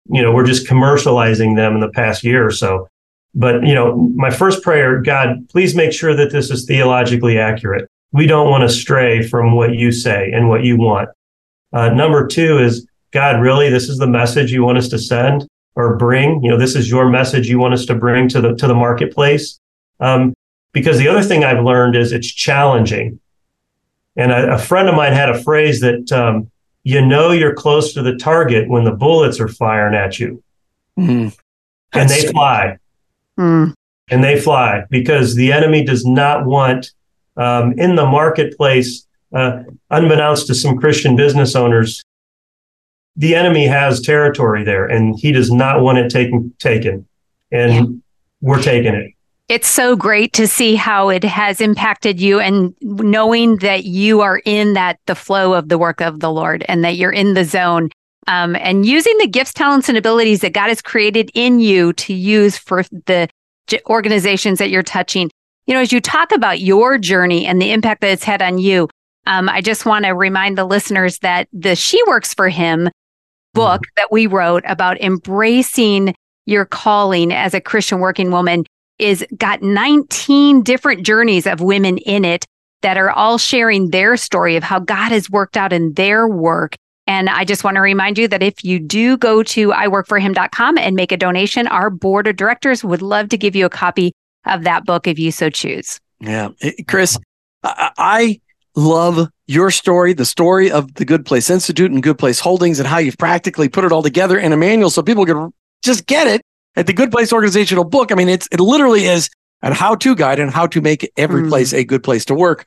You 0.06 0.22
know, 0.22 0.32
we're 0.32 0.46
just 0.46 0.66
commercializing 0.66 1.54
them 1.54 1.74
in 1.74 1.80
the 1.80 1.90
past 1.90 2.24
year 2.24 2.44
or 2.44 2.50
so. 2.50 2.88
But 3.34 3.66
you 3.66 3.74
know, 3.74 3.96
my 4.14 4.30
first 4.30 4.62
prayer, 4.62 5.00
God, 5.00 5.48
please 5.48 5.76
make 5.76 5.92
sure 5.92 6.14
that 6.14 6.32
this 6.32 6.50
is 6.50 6.64
theologically 6.64 7.38
accurate. 7.38 7.88
We 8.12 8.26
don't 8.26 8.50
want 8.50 8.62
to 8.62 8.68
stray 8.68 9.22
from 9.22 9.54
what 9.54 9.74
you 9.74 9.92
say 9.92 10.32
and 10.32 10.48
what 10.48 10.64
you 10.64 10.76
want. 10.76 11.10
Uh, 11.72 11.90
number 11.90 12.26
two 12.26 12.58
is, 12.58 12.86
God, 13.12 13.40
really, 13.40 13.70
this 13.70 13.88
is 13.88 13.98
the 13.98 14.08
message 14.08 14.50
you 14.50 14.64
want 14.64 14.78
us 14.78 14.88
to 14.88 14.98
send 14.98 15.46
or 15.74 15.96
bring. 15.96 16.42
You 16.42 16.50
know, 16.50 16.58
this 16.58 16.74
is 16.74 16.90
your 16.90 17.08
message 17.08 17.48
you 17.48 17.58
want 17.58 17.74
us 17.74 17.86
to 17.86 17.94
bring 17.94 18.28
to 18.28 18.40
the 18.40 18.54
to 18.56 18.66
the 18.66 18.74
marketplace. 18.74 19.58
Um, 20.00 20.34
because 20.72 20.98
the 20.98 21.08
other 21.08 21.22
thing 21.22 21.44
I've 21.44 21.64
learned 21.64 21.96
is 21.96 22.12
it's 22.12 22.32
challenging. 22.32 23.20
And 24.16 24.32
a, 24.32 24.54
a 24.54 24.58
friend 24.58 24.88
of 24.88 24.94
mine 24.94 25.12
had 25.12 25.28
a 25.28 25.42
phrase 25.42 25.80
that 25.80 26.10
um, 26.12 26.50
you 26.82 27.04
know 27.04 27.32
you're 27.32 27.54
close 27.54 27.92
to 27.94 28.02
the 28.02 28.16
target 28.16 28.68
when 28.68 28.84
the 28.84 28.92
bullets 28.92 29.40
are 29.40 29.48
firing 29.48 29.94
at 29.94 30.18
you, 30.18 30.42
mm. 30.98 31.36
and 31.92 32.10
they 32.10 32.26
fly, 32.28 32.78
mm. 33.38 33.72
and 34.08 34.24
they 34.24 34.40
fly 34.40 34.84
because 34.90 35.34
the 35.34 35.52
enemy 35.52 35.84
does 35.84 36.04
not 36.04 36.44
want 36.44 36.92
um, 37.36 37.72
in 37.78 37.96
the 37.96 38.06
marketplace. 38.06 39.06
Uh, 39.32 39.62
unbeknownst 39.90 40.48
to 40.48 40.54
some 40.56 40.76
Christian 40.76 41.14
business 41.14 41.54
owners, 41.54 42.02
the 43.16 43.34
enemy 43.34 43.66
has 43.66 44.00
territory 44.00 44.64
there 44.64 44.86
and 44.86 45.18
he 45.18 45.32
does 45.32 45.50
not 45.50 45.82
want 45.82 45.98
it 45.98 46.10
taken 46.10 46.52
taken. 46.58 47.06
And 47.52 47.72
yeah. 47.72 47.84
we're 48.40 48.62
taking 48.62 48.94
it. 48.94 49.12
It's 49.48 49.68
so 49.68 49.96
great 49.96 50.32
to 50.34 50.46
see 50.46 50.76
how 50.76 51.08
it 51.08 51.24
has 51.24 51.60
impacted 51.60 52.20
you 52.20 52.38
and 52.38 52.72
knowing 52.80 53.56
that 53.56 53.84
you 53.84 54.20
are 54.20 54.40
in 54.44 54.74
that 54.74 55.00
the 55.06 55.16
flow 55.16 55.54
of 55.54 55.68
the 55.68 55.76
work 55.76 56.00
of 56.00 56.20
the 56.20 56.30
lord 56.30 56.64
and 56.68 56.84
that 56.84 56.96
you're 56.96 57.10
in 57.10 57.34
the 57.34 57.44
zone 57.44 57.90
um, 58.28 58.54
and 58.54 58.86
using 58.86 59.18
the 59.18 59.26
gifts 59.26 59.52
talents 59.52 59.88
and 59.88 59.98
abilities 59.98 60.40
that 60.40 60.52
god 60.52 60.68
has 60.68 60.80
created 60.80 61.32
in 61.34 61.58
you 61.58 61.92
to 61.94 62.14
use 62.14 62.56
for 62.56 62.84
the 63.06 63.28
organizations 63.86 64.60
that 64.60 64.70
you're 64.70 64.84
touching. 64.84 65.28
You 65.66 65.74
know 65.74 65.80
as 65.80 65.92
you 65.92 66.00
talk 66.00 66.30
about 66.30 66.60
your 66.60 66.96
journey 66.96 67.44
and 67.44 67.60
the 67.60 67.72
impact 67.72 68.02
that 68.02 68.12
it's 68.12 68.24
had 68.24 68.42
on 68.42 68.58
you 68.58 68.88
um, 69.26 69.48
I 69.48 69.60
just 69.60 69.84
want 69.84 70.04
to 70.04 70.12
remind 70.12 70.56
the 70.56 70.64
listeners 70.64 71.18
that 71.18 71.48
the 71.52 71.76
She 71.76 72.00
Works 72.06 72.34
for 72.34 72.48
Him 72.48 72.88
book 73.54 73.82
that 73.96 74.10
we 74.10 74.26
wrote 74.26 74.64
about 74.66 75.00
embracing 75.00 76.14
your 76.46 76.64
calling 76.64 77.32
as 77.32 77.54
a 77.54 77.60
Christian 77.60 78.00
working 78.00 78.30
woman 78.30 78.64
is 78.98 79.24
got 79.36 79.62
19 79.62 80.62
different 80.62 81.04
journeys 81.04 81.46
of 81.46 81.60
women 81.60 81.98
in 81.98 82.24
it 82.24 82.44
that 82.82 82.96
are 82.96 83.10
all 83.10 83.38
sharing 83.38 83.90
their 83.90 84.16
story 84.16 84.56
of 84.56 84.62
how 84.62 84.78
God 84.78 85.12
has 85.12 85.30
worked 85.30 85.56
out 85.56 85.72
in 85.72 85.92
their 85.94 86.26
work. 86.28 86.76
And 87.06 87.28
I 87.28 87.44
just 87.44 87.64
want 87.64 87.74
to 87.76 87.80
remind 87.80 88.18
you 88.18 88.28
that 88.28 88.42
if 88.42 88.62
you 88.64 88.78
do 88.78 89.16
go 89.16 89.42
to 89.42 89.70
iworkforhim.com 89.70 90.78
and 90.78 90.96
make 90.96 91.12
a 91.12 91.16
donation, 91.16 91.66
our 91.66 91.90
board 91.90 92.26
of 92.26 92.36
directors 92.36 92.84
would 92.84 93.02
love 93.02 93.28
to 93.30 93.38
give 93.38 93.56
you 93.56 93.66
a 93.66 93.70
copy 93.70 94.12
of 94.46 94.64
that 94.64 94.84
book 94.84 95.06
if 95.06 95.18
you 95.18 95.32
so 95.32 95.50
choose. 95.50 95.98
Yeah. 96.20 96.50
Chris, 96.86 97.18
I 97.62 98.40
love 98.80 99.28
your 99.46 99.70
story, 99.70 100.12
the 100.12 100.24
story 100.24 100.70
of 100.70 100.94
the 100.94 101.04
Good 101.04 101.26
Place 101.26 101.50
Institute 101.50 101.90
and 101.90 102.02
Good 102.02 102.18
Place 102.18 102.40
Holdings, 102.40 102.78
and 102.78 102.88
how 102.88 102.98
you've 102.98 103.18
practically 103.18 103.68
put 103.68 103.84
it 103.84 103.92
all 103.92 104.02
together 104.02 104.38
in 104.38 104.52
a 104.52 104.56
manual 104.56 104.90
so 104.90 105.02
people 105.02 105.26
can 105.26 105.52
just 105.82 106.06
get 106.06 106.26
it 106.26 106.42
at 106.76 106.86
the 106.86 106.92
Good 106.92 107.10
Place 107.10 107.32
organizational 107.32 107.84
book. 107.84 108.10
I 108.12 108.14
mean, 108.14 108.28
it's 108.28 108.48
it 108.50 108.60
literally 108.60 109.04
is 109.04 109.30
a 109.62 109.74
how-to 109.74 110.16
guide 110.16 110.38
and 110.38 110.50
how 110.50 110.66
to 110.68 110.80
make 110.80 111.10
every 111.16 111.42
mm. 111.42 111.48
place 111.48 111.72
a 111.72 111.84
good 111.84 112.02
place 112.02 112.24
to 112.26 112.34
work. 112.34 112.66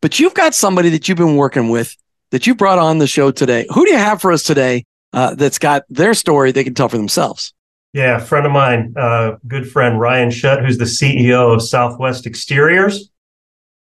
But 0.00 0.18
you've 0.18 0.34
got 0.34 0.54
somebody 0.54 0.88
that 0.90 1.08
you've 1.08 1.18
been 1.18 1.36
working 1.36 1.68
with 1.68 1.96
that 2.30 2.46
you 2.46 2.54
brought 2.54 2.78
on 2.78 2.98
the 2.98 3.06
show 3.06 3.30
today. 3.30 3.66
Who 3.72 3.84
do 3.84 3.92
you 3.92 3.98
have 3.98 4.20
for 4.20 4.32
us 4.32 4.42
today 4.42 4.84
uh, 5.12 5.34
that's 5.34 5.58
got 5.58 5.84
their 5.88 6.14
story 6.14 6.50
they 6.50 6.64
can 6.64 6.74
tell 6.74 6.88
for 6.88 6.96
themselves? 6.96 7.54
Yeah, 7.92 8.16
a 8.16 8.20
friend 8.20 8.46
of 8.46 8.52
mine, 8.52 8.94
uh, 8.96 9.36
good 9.46 9.70
friend 9.70 10.00
Ryan 10.00 10.30
Shutt, 10.30 10.64
who's 10.64 10.78
the 10.78 10.86
CEO 10.86 11.54
of 11.54 11.62
Southwest 11.62 12.26
Exteriors. 12.26 13.10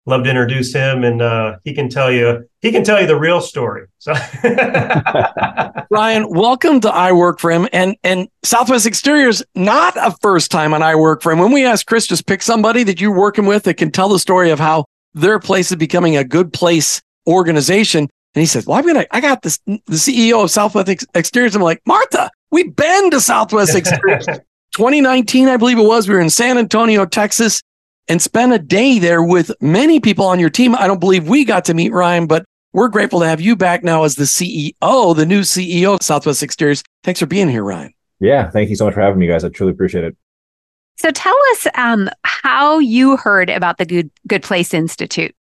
Love 0.05 0.23
to 0.23 0.29
introduce 0.29 0.73
him, 0.73 1.03
and 1.03 1.21
uh, 1.21 1.57
he 1.63 1.73
can 1.73 1.89
tell 1.89 2.11
you 2.11 2.47
he 2.61 2.71
can 2.71 2.83
tell 2.83 2.99
you 2.99 3.07
the 3.07 3.17
real 3.17 3.41
story. 3.41 3.87
So, 3.99 4.13
Ryan, 5.89 6.29
welcome 6.29 6.79
to 6.81 6.89
I 6.89 7.11
Work 7.11 7.39
for 7.39 7.51
Him, 7.51 7.67
and 7.73 7.95
and 8.03 8.27
Southwest 8.43 8.85
Exteriors 8.85 9.43
not 9.55 9.95
a 9.97 10.15
first 10.21 10.51
time 10.51 10.73
on 10.73 10.81
I 10.81 10.95
Work 10.95 11.21
for 11.21 11.31
Him. 11.31 11.39
When 11.39 11.51
we 11.51 11.65
asked 11.65 11.87
Chris, 11.87 12.07
just 12.07 12.25
pick 12.25 12.41
somebody 12.41 12.83
that 12.83 12.99
you're 12.99 13.15
working 13.15 13.45
with 13.45 13.63
that 13.63 13.75
can 13.75 13.91
tell 13.91 14.09
the 14.09 14.19
story 14.19 14.49
of 14.49 14.59
how 14.59 14.85
their 15.13 15.39
place 15.39 15.71
is 15.71 15.77
becoming 15.77 16.17
a 16.17 16.23
good 16.23 16.53
place 16.53 17.01
organization. 17.27 18.09
And 18.33 18.39
he 18.39 18.45
said, 18.45 18.65
"Well, 18.65 18.77
I'm 18.77 18.85
gonna. 18.85 19.05
I 19.11 19.21
got 19.21 19.41
this. 19.41 19.59
The 19.65 19.81
CEO 19.89 20.43
of 20.43 20.51
Southwest 20.51 21.05
Exteriors. 21.13 21.55
I'm 21.55 21.61
like, 21.61 21.81
Martha, 21.85 22.31
we've 22.49 22.75
been 22.75 23.11
to 23.11 23.21
Southwest 23.21 23.75
Exteriors. 23.75 24.25
2019, 24.73 25.49
I 25.49 25.57
believe 25.57 25.77
it 25.77 25.83
was. 25.83 26.07
We 26.07 26.15
were 26.15 26.21
in 26.21 26.29
San 26.29 26.57
Antonio, 26.57 27.05
Texas, 27.05 27.61
and 28.07 28.21
spent 28.21 28.53
a 28.53 28.59
day 28.59 28.99
there 28.99 29.23
with 29.23 29.51
many 29.61 29.99
people 29.99 30.25
on 30.25 30.39
your 30.39 30.49
team. 30.49 30.75
I 30.75 30.87
don't 30.87 30.99
believe 30.99 31.27
we 31.27 31.45
got 31.45 31.65
to 31.65 31.73
meet 31.73 31.91
Ryan, 31.91 32.27
but 32.27 32.45
we're 32.73 32.89
grateful 32.89 33.19
to 33.21 33.27
have 33.27 33.41
you 33.41 33.55
back 33.55 33.83
now 33.83 34.03
as 34.03 34.15
the 34.15 34.23
CEO, 34.23 35.15
the 35.15 35.25
new 35.25 35.41
CEO 35.41 35.95
of 35.95 36.03
Southwest 36.03 36.43
Exteriors. 36.43 36.83
Thanks 37.03 37.19
for 37.19 37.25
being 37.25 37.49
here, 37.49 37.63
Ryan. 37.63 37.93
Yeah, 38.19 38.49
thank 38.49 38.69
you 38.69 38.75
so 38.75 38.85
much 38.85 38.93
for 38.93 39.01
having 39.01 39.19
me, 39.19 39.27
guys. 39.27 39.43
I 39.43 39.49
truly 39.49 39.71
appreciate 39.71 40.03
it. 40.03 40.15
So 40.97 41.11
tell 41.11 41.35
us 41.51 41.67
um, 41.75 42.09
how 42.23 42.79
you 42.79 43.17
heard 43.17 43.49
about 43.49 43.77
the 43.77 43.85
Good 43.85 44.11
Good 44.27 44.43
Place 44.43 44.73
Institute. 44.73 45.35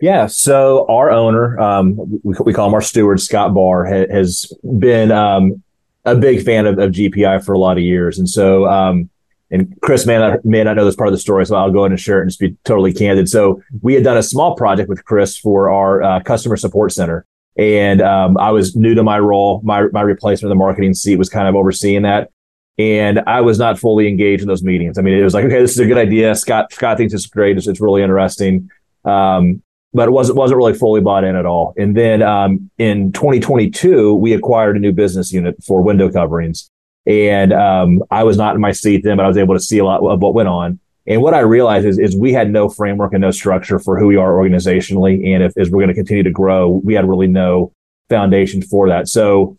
Yeah, 0.00 0.26
so 0.26 0.86
our 0.88 1.10
owner, 1.10 1.58
um, 1.60 1.96
we, 2.24 2.34
we 2.44 2.52
call 2.52 2.68
him 2.68 2.74
our 2.74 2.82
steward, 2.82 3.20
Scott 3.20 3.54
Barr, 3.54 3.86
ha- 3.86 4.12
has 4.12 4.52
been 4.78 5.12
um, 5.12 5.62
a 6.04 6.16
big 6.16 6.44
fan 6.44 6.66
of, 6.66 6.78
of, 6.78 6.90
GPI 6.90 7.44
for 7.44 7.52
a 7.52 7.58
lot 7.58 7.78
of 7.78 7.84
years, 7.84 8.18
and 8.18 8.28
so 8.28 8.66
um, 8.66 9.08
and 9.54 9.80
Chris 9.82 10.04
may 10.04 10.18
not, 10.18 10.44
may 10.44 10.64
not 10.64 10.74
know 10.74 10.84
this 10.84 10.96
part 10.96 11.06
of 11.06 11.14
the 11.14 11.18
story, 11.18 11.46
so 11.46 11.54
I'll 11.54 11.70
go 11.70 11.80
ahead 11.80 11.92
and 11.92 12.00
share 12.00 12.18
it 12.18 12.22
and 12.22 12.30
just 12.30 12.40
be 12.40 12.56
totally 12.64 12.92
candid. 12.92 13.28
So 13.28 13.62
we 13.82 13.94
had 13.94 14.02
done 14.02 14.16
a 14.16 14.22
small 14.22 14.56
project 14.56 14.88
with 14.88 15.04
Chris 15.04 15.38
for 15.38 15.70
our 15.70 16.02
uh, 16.02 16.20
customer 16.20 16.56
support 16.56 16.92
center. 16.92 17.24
And 17.56 18.02
um, 18.02 18.36
I 18.36 18.50
was 18.50 18.74
new 18.74 18.94
to 18.94 19.04
my 19.04 19.20
role. 19.20 19.60
My, 19.62 19.82
my 19.92 20.00
replacement 20.00 20.50
in 20.50 20.58
the 20.58 20.60
marketing 20.60 20.92
seat 20.94 21.16
was 21.16 21.28
kind 21.28 21.46
of 21.46 21.54
overseeing 21.54 22.02
that. 22.02 22.30
And 22.78 23.20
I 23.28 23.42
was 23.42 23.60
not 23.60 23.78
fully 23.78 24.08
engaged 24.08 24.42
in 24.42 24.48
those 24.48 24.64
meetings. 24.64 24.98
I 24.98 25.02
mean, 25.02 25.14
it 25.14 25.22
was 25.22 25.34
like, 25.34 25.44
okay, 25.44 25.60
this 25.60 25.70
is 25.70 25.78
a 25.78 25.86
good 25.86 25.98
idea. 25.98 26.34
Scott, 26.34 26.72
Scott 26.72 26.96
thinks 26.96 27.14
it's 27.14 27.26
great. 27.26 27.56
It's, 27.56 27.68
it's 27.68 27.80
really 27.80 28.02
interesting. 28.02 28.68
Um, 29.04 29.62
but 29.92 30.08
it 30.08 30.10
wasn't, 30.10 30.36
wasn't 30.36 30.58
really 30.58 30.74
fully 30.74 31.00
bought 31.00 31.22
in 31.22 31.36
at 31.36 31.46
all. 31.46 31.72
And 31.76 31.96
then 31.96 32.22
um, 32.22 32.68
in 32.78 33.12
2022, 33.12 34.14
we 34.16 34.32
acquired 34.32 34.76
a 34.76 34.80
new 34.80 34.90
business 34.90 35.32
unit 35.32 35.62
for 35.62 35.80
window 35.80 36.10
coverings. 36.10 36.68
And 37.06 37.52
um, 37.52 38.02
I 38.10 38.24
was 38.24 38.36
not 38.36 38.54
in 38.54 38.60
my 38.60 38.72
seat 38.72 39.02
then, 39.04 39.16
but 39.16 39.24
I 39.24 39.28
was 39.28 39.36
able 39.36 39.54
to 39.54 39.60
see 39.60 39.78
a 39.78 39.84
lot 39.84 40.02
of 40.02 40.20
what 40.20 40.34
went 40.34 40.48
on. 40.48 40.80
And 41.06 41.20
what 41.20 41.34
I 41.34 41.40
realized 41.40 41.86
is, 41.86 41.98
is 41.98 42.16
we 42.16 42.32
had 42.32 42.50
no 42.50 42.68
framework 42.68 43.12
and 43.12 43.20
no 43.20 43.30
structure 43.30 43.78
for 43.78 43.98
who 43.98 44.06
we 44.06 44.16
are 44.16 44.32
organizationally. 44.32 45.34
And 45.34 45.42
if 45.42 45.56
as 45.58 45.70
we're 45.70 45.80
going 45.80 45.88
to 45.88 45.94
continue 45.94 46.22
to 46.22 46.30
grow, 46.30 46.80
we 46.82 46.94
had 46.94 47.06
really 47.06 47.26
no 47.26 47.72
foundation 48.08 48.62
for 48.62 48.88
that. 48.88 49.08
So 49.08 49.58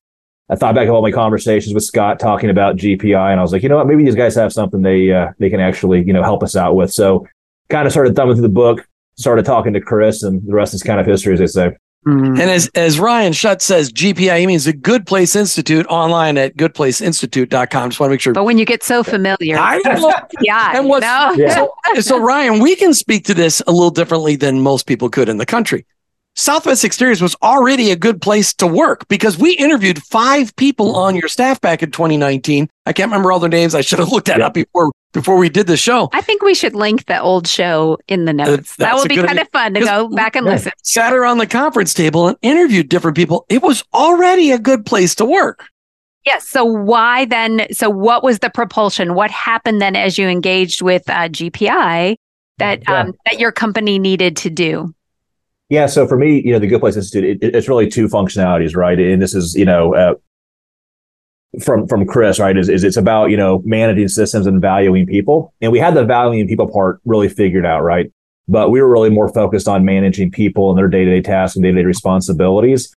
I 0.50 0.56
thought 0.56 0.76
back 0.76 0.88
of 0.88 0.94
all 0.94 1.02
my 1.02 1.12
conversations 1.12 1.74
with 1.74 1.84
Scott 1.84 2.20
talking 2.20 2.50
about 2.50 2.76
GPI, 2.76 3.32
and 3.32 3.40
I 3.40 3.42
was 3.44 3.52
like, 3.52 3.64
you 3.64 3.70
know 3.70 3.78
what, 3.78 3.88
maybe 3.88 4.04
these 4.04 4.16
guys 4.16 4.36
have 4.36 4.54
something 4.54 4.82
they 4.82 5.12
uh, 5.12 5.30
they 5.40 5.50
can 5.50 5.60
actually 5.60 6.04
you 6.04 6.14
know 6.14 6.22
help 6.22 6.44
us 6.44 6.56
out 6.56 6.76
with. 6.76 6.94
So 6.94 7.28
kind 7.70 7.88
of 7.88 7.92
started 7.92 8.16
thumbing 8.16 8.36
through 8.36 8.44
the 8.44 8.50
book, 8.50 8.88
started 9.18 9.46
talking 9.46 9.74
to 9.74 9.82
Chris, 9.82 10.22
and 10.22 10.46
the 10.48 10.54
rest 10.54 10.76
is 10.76 10.84
kind 10.84 11.00
of 11.00 11.08
history, 11.08 11.34
as 11.34 11.40
they 11.40 11.48
say. 11.48 11.76
Mm-hmm. 12.08 12.40
And 12.40 12.52
as, 12.52 12.70
as 12.76 13.00
Ryan 13.00 13.34
Shutt 13.34 13.64
says, 13.64 13.92
GPI 13.92 14.46
means 14.46 14.68
a 14.68 14.74
Good 14.74 15.08
Place 15.08 15.36
Institute 15.36 15.88
online 15.88 16.38
at 16.38 16.56
goodplaceinstitute.com. 16.56 17.90
Just 17.90 18.00
want 18.00 18.10
to 18.10 18.14
make 18.14 18.22
sure. 18.22 18.34
But 18.34 18.44
when 18.44 18.60
you 18.60 18.66
get 18.66 18.84
so 18.84 19.04
familiar, 19.04 19.58
I 19.58 19.80
know. 19.80 20.14
yeah. 20.42 20.78
And 20.78 20.88
what's, 20.88 21.04
yeah. 21.04 21.56
So, 21.56 21.74
so, 22.02 22.20
Ryan, 22.20 22.60
we 22.60 22.76
can 22.76 22.94
speak 22.94 23.26
to 23.26 23.34
this 23.34 23.62
a 23.66 23.72
little 23.72 23.90
differently 23.90 24.36
than 24.36 24.62
most 24.62 24.86
people 24.86 25.10
could 25.10 25.30
in 25.30 25.38
the 25.38 25.48
country. 25.48 25.86
Southwest 26.38 26.84
Exteriors 26.84 27.22
was 27.22 27.34
already 27.42 27.92
a 27.92 27.96
good 27.96 28.22
place 28.22 28.54
to 28.56 28.68
work 28.68 29.08
because 29.08 29.38
we 29.38 29.54
interviewed 29.54 30.04
five 30.04 30.54
people 30.58 30.94
on 30.98 31.16
your 31.16 31.30
staff 31.30 31.62
back 31.62 31.82
in 31.82 31.92
2019. 31.92 32.70
I 32.86 32.92
can't 32.92 33.10
remember 33.10 33.32
all 33.32 33.40
their 33.40 33.50
names. 33.50 33.74
I 33.74 33.80
should 33.80 34.00
have 34.00 34.10
looked 34.12 34.28
that 34.28 34.42
up 34.42 34.54
before 34.54 34.92
before 35.14 35.38
we 35.38 35.48
did 35.48 35.66
the 35.66 35.78
show. 35.78 36.10
I 36.12 36.20
think 36.20 36.42
we 36.42 36.54
should 36.54 36.76
link 36.76 37.06
the 37.06 37.22
old 37.22 37.48
show 37.48 37.98
in 38.10 38.26
the 38.26 38.34
notes. 38.34 38.76
that 38.76 38.96
would 38.96 39.08
be 39.08 39.16
kind 39.16 39.30
idea. 39.30 39.44
of 39.44 39.50
fun 39.54 39.74
to 39.76 39.80
go 39.80 40.10
back 40.10 40.36
and 40.36 40.46
yeah. 40.46 40.52
listen. 40.52 40.72
Sat 40.84 41.14
around 41.14 41.38
the 41.38 41.48
conference 41.48 41.94
table 41.94 42.28
and 42.28 42.38
interviewed 42.42 42.90
different 42.90 43.16
people. 43.16 43.46
It 43.48 43.62
was 43.62 43.86
already 43.94 44.52
a 44.52 44.60
good 44.60 44.86
place 44.86 45.16
to 45.16 45.26
work. 45.26 45.70
Yes. 46.26 46.50
So 46.50 46.66
why 46.66 47.26
then? 47.26 47.66
So 47.72 47.90
what 47.90 48.24
was 48.24 48.40
the 48.40 48.50
propulsion? 48.50 49.14
What 49.14 49.32
happened 49.32 49.82
then 49.82 49.96
as 49.96 50.18
you 50.18 50.28
engaged 50.28 50.82
with 50.82 51.10
uh, 51.10 51.30
GPI 51.30 52.18
that 52.58 52.82
yeah. 52.82 53.00
um, 53.00 53.14
that 53.24 53.40
your 53.40 53.54
company 53.54 54.00
needed 54.00 54.36
to 54.38 54.50
do? 54.50 54.95
Yeah. 55.70 55.88
So 55.88 56.08
for 56.08 56.18
me, 56.18 56.42
you 56.46 56.52
know, 56.52 56.60
the 56.60 56.68
Good 56.68 56.80
Place 56.80 56.96
Institute, 56.96 57.42
it, 57.42 57.56
it's 57.56 57.68
really 57.68 57.88
two 57.88 58.08
functionalities, 58.08 58.76
right? 58.76 59.00
And 59.00 59.22
this 59.22 59.34
is, 59.34 59.56
you 59.56 59.66
know, 59.66 59.96
uh, 59.96 60.14
from 61.64 61.88
from 61.88 62.06
Chris, 62.06 62.40
right? 62.40 62.58
Is, 62.58 62.70
is 62.70 62.84
it's 62.84 62.98
about 62.98 63.30
you 63.32 63.38
know 63.38 63.62
managing 63.66 64.08
systems 64.08 64.48
and 64.48 64.62
valuing 64.62 65.06
people, 65.06 65.54
and 65.62 65.72
we 65.72 65.80
had 65.80 65.94
the 65.94 66.04
valuing 66.04 66.48
people 66.48 66.68
part 66.68 67.00
really 67.06 67.30
figured 67.30 67.66
out, 67.66 67.82
right? 67.82 68.12
But 68.48 68.70
we 68.70 68.82
were 68.82 68.92
really 68.92 69.10
more 69.10 69.30
focused 69.30 69.68
on 69.68 69.86
managing 69.86 70.32
people 70.32 70.70
and 70.70 70.78
their 70.78 70.88
day 70.88 71.06
to 71.06 71.12
day 71.12 71.22
tasks 71.22 71.56
and 71.56 71.64
day 71.64 71.72
to 71.72 71.78
day 71.78 71.86
responsibilities. 71.86 72.94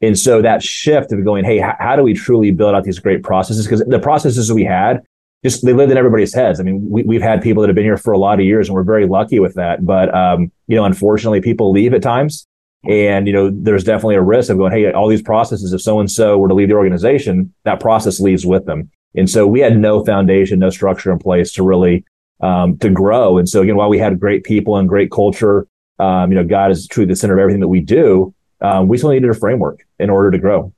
And 0.00 0.18
so 0.18 0.40
that 0.42 0.62
shift 0.62 1.12
of 1.12 1.24
going, 1.24 1.44
hey, 1.44 1.58
how 1.58 1.96
do 1.96 2.02
we 2.02 2.14
truly 2.14 2.52
build 2.52 2.74
out 2.74 2.84
these 2.84 3.00
great 3.00 3.24
processes? 3.24 3.66
Because 3.66 3.80
the 3.80 3.98
processes 3.98 4.52
we 4.52 4.64
had 4.64 5.02
just 5.44 5.64
they 5.64 5.72
lived 5.72 5.92
in 5.92 5.98
everybody's 5.98 6.34
heads. 6.34 6.60
I 6.60 6.62
mean, 6.64 6.84
we, 6.88 7.02
we've 7.04 7.22
had 7.22 7.42
people 7.42 7.60
that 7.62 7.68
have 7.68 7.76
been 7.76 7.84
here 7.84 7.96
for 7.96 8.12
a 8.12 8.18
lot 8.18 8.40
of 8.40 8.46
years, 8.46 8.68
and 8.68 8.74
we're 8.74 8.82
very 8.82 9.06
lucky 9.06 9.38
with 9.38 9.54
that. 9.54 9.84
But 9.84 10.14
um, 10.14 10.50
you 10.66 10.76
know, 10.76 10.84
unfortunately, 10.84 11.40
people 11.40 11.70
leave 11.70 11.94
at 11.94 12.02
times, 12.02 12.46
and 12.88 13.26
you 13.26 13.32
know, 13.32 13.50
there's 13.52 13.84
definitely 13.84 14.16
a 14.16 14.22
risk 14.22 14.50
of 14.50 14.58
going, 14.58 14.72
hey, 14.72 14.92
all 14.92 15.08
these 15.08 15.22
processes. 15.22 15.72
If 15.72 15.80
so 15.80 16.00
and 16.00 16.10
so 16.10 16.38
were 16.38 16.48
to 16.48 16.54
leave 16.54 16.68
the 16.68 16.74
organization, 16.74 17.54
that 17.64 17.80
process 17.80 18.20
leaves 18.20 18.44
with 18.44 18.66
them. 18.66 18.90
And 19.14 19.28
so 19.28 19.46
we 19.46 19.60
had 19.60 19.78
no 19.78 20.04
foundation, 20.04 20.58
no 20.58 20.70
structure 20.70 21.10
in 21.12 21.18
place 21.18 21.52
to 21.52 21.62
really 21.62 22.04
um, 22.40 22.78
to 22.78 22.90
grow. 22.90 23.38
And 23.38 23.48
so 23.48 23.62
again, 23.62 23.76
while 23.76 23.88
we 23.88 23.98
had 23.98 24.20
great 24.20 24.44
people 24.44 24.76
and 24.76 24.88
great 24.88 25.10
culture, 25.10 25.66
um, 25.98 26.30
you 26.30 26.36
know, 26.36 26.44
God 26.44 26.70
is 26.70 26.86
truly 26.86 27.08
the 27.08 27.16
center 27.16 27.34
of 27.34 27.40
everything 27.40 27.60
that 27.60 27.68
we 27.68 27.80
do. 27.80 28.34
Um, 28.60 28.88
we 28.88 28.98
still 28.98 29.10
needed 29.10 29.30
a 29.30 29.34
framework 29.34 29.84
in 29.98 30.10
order 30.10 30.30
to 30.30 30.38
grow. 30.38 30.72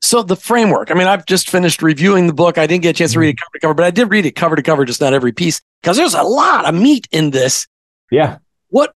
So 0.00 0.22
the 0.22 0.36
framework. 0.36 0.90
I 0.90 0.94
mean, 0.94 1.08
I've 1.08 1.26
just 1.26 1.50
finished 1.50 1.82
reviewing 1.82 2.28
the 2.28 2.32
book. 2.32 2.56
I 2.56 2.66
didn't 2.66 2.82
get 2.82 2.90
a 2.90 2.98
chance 2.98 3.12
to 3.12 3.18
read 3.18 3.30
it 3.30 3.32
mm-hmm. 3.32 3.44
cover 3.44 3.52
to 3.54 3.60
cover, 3.60 3.74
but 3.74 3.84
I 3.84 3.90
did 3.90 4.10
read 4.10 4.26
it 4.26 4.32
cover 4.32 4.56
to 4.56 4.62
cover, 4.62 4.84
just 4.84 5.00
not 5.00 5.12
every 5.12 5.32
piece, 5.32 5.60
because 5.82 5.96
there's 5.96 6.14
a 6.14 6.22
lot 6.22 6.66
of 6.66 6.74
meat 6.74 7.08
in 7.10 7.30
this. 7.30 7.66
Yeah. 8.10 8.38
What 8.68 8.92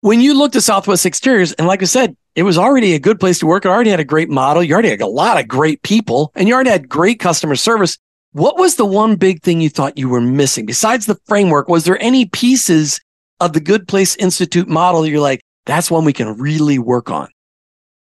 when 0.00 0.20
you 0.20 0.34
looked 0.34 0.56
at 0.56 0.62
Southwest 0.62 1.06
Exteriors, 1.06 1.52
and 1.52 1.66
like 1.66 1.82
I 1.82 1.86
said, 1.86 2.16
it 2.34 2.42
was 2.42 2.58
already 2.58 2.94
a 2.94 2.98
good 2.98 3.18
place 3.18 3.38
to 3.38 3.46
work. 3.46 3.64
It 3.64 3.68
already 3.68 3.90
had 3.90 4.00
a 4.00 4.04
great 4.04 4.28
model. 4.28 4.62
You 4.62 4.74
already 4.74 4.90
had 4.90 5.00
a 5.00 5.06
lot 5.06 5.40
of 5.40 5.48
great 5.48 5.82
people, 5.82 6.32
and 6.34 6.46
you 6.46 6.54
already 6.54 6.70
had 6.70 6.88
great 6.88 7.18
customer 7.18 7.56
service. 7.56 7.98
What 8.32 8.58
was 8.58 8.76
the 8.76 8.84
one 8.84 9.16
big 9.16 9.42
thing 9.42 9.60
you 9.60 9.70
thought 9.70 9.96
you 9.96 10.10
were 10.10 10.20
missing 10.20 10.66
besides 10.66 11.06
the 11.06 11.18
framework? 11.24 11.68
Was 11.68 11.84
there 11.84 12.00
any 12.02 12.26
pieces 12.26 13.00
of 13.40 13.54
the 13.54 13.60
Good 13.60 13.88
Place 13.88 14.14
Institute 14.16 14.68
model 14.68 15.06
you're 15.06 15.20
like, 15.20 15.40
that's 15.64 15.90
one 15.90 16.04
we 16.04 16.12
can 16.12 16.36
really 16.36 16.78
work 16.78 17.10
on? 17.10 17.28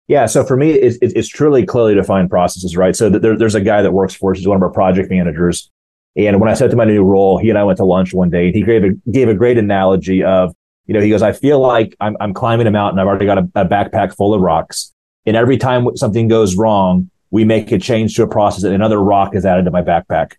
Yeah. 0.08 0.26
So 0.26 0.44
for 0.44 0.56
me, 0.56 0.70
it's, 0.72 0.98
it's 1.00 1.28
truly 1.28 1.66
clearly 1.66 1.94
defined 1.94 2.30
processes, 2.30 2.76
right? 2.76 2.94
So 2.94 3.10
there, 3.10 3.36
there's 3.36 3.56
a 3.56 3.60
guy 3.60 3.82
that 3.82 3.92
works 3.92 4.14
for 4.14 4.32
us, 4.32 4.38
he's 4.38 4.46
one 4.46 4.56
of 4.56 4.62
our 4.62 4.70
project 4.70 5.10
managers. 5.10 5.70
And 6.16 6.40
when 6.40 6.48
I 6.48 6.54
stepped 6.54 6.70
to 6.70 6.76
my 6.76 6.84
new 6.84 7.04
role, 7.04 7.38
he 7.38 7.50
and 7.50 7.58
I 7.58 7.64
went 7.64 7.76
to 7.78 7.84
lunch 7.84 8.14
one 8.14 8.30
day 8.30 8.46
and 8.46 8.54
he 8.54 8.62
gave 8.62 8.84
a, 8.84 8.90
gave 9.10 9.28
a 9.28 9.34
great 9.34 9.58
analogy 9.58 10.22
of, 10.22 10.54
you 10.86 10.94
know, 10.94 11.00
he 11.00 11.10
goes, 11.10 11.22
I 11.22 11.32
feel 11.32 11.60
like 11.60 11.94
I'm, 12.00 12.16
I'm 12.20 12.32
climbing 12.32 12.66
a 12.66 12.70
mountain. 12.70 12.98
I've 12.98 13.06
already 13.06 13.26
got 13.26 13.38
a, 13.38 13.50
a 13.56 13.64
backpack 13.66 14.14
full 14.14 14.32
of 14.32 14.40
rocks. 14.40 14.94
And 15.26 15.36
every 15.36 15.58
time 15.58 15.94
something 15.96 16.28
goes 16.28 16.56
wrong, 16.56 17.10
we 17.30 17.44
make 17.44 17.72
a 17.72 17.78
change 17.78 18.14
to 18.14 18.22
a 18.22 18.28
process 18.28 18.62
and 18.62 18.72
another 18.72 19.02
rock 19.02 19.34
is 19.34 19.44
added 19.44 19.64
to 19.64 19.70
my 19.70 19.82
backpack. 19.82 20.34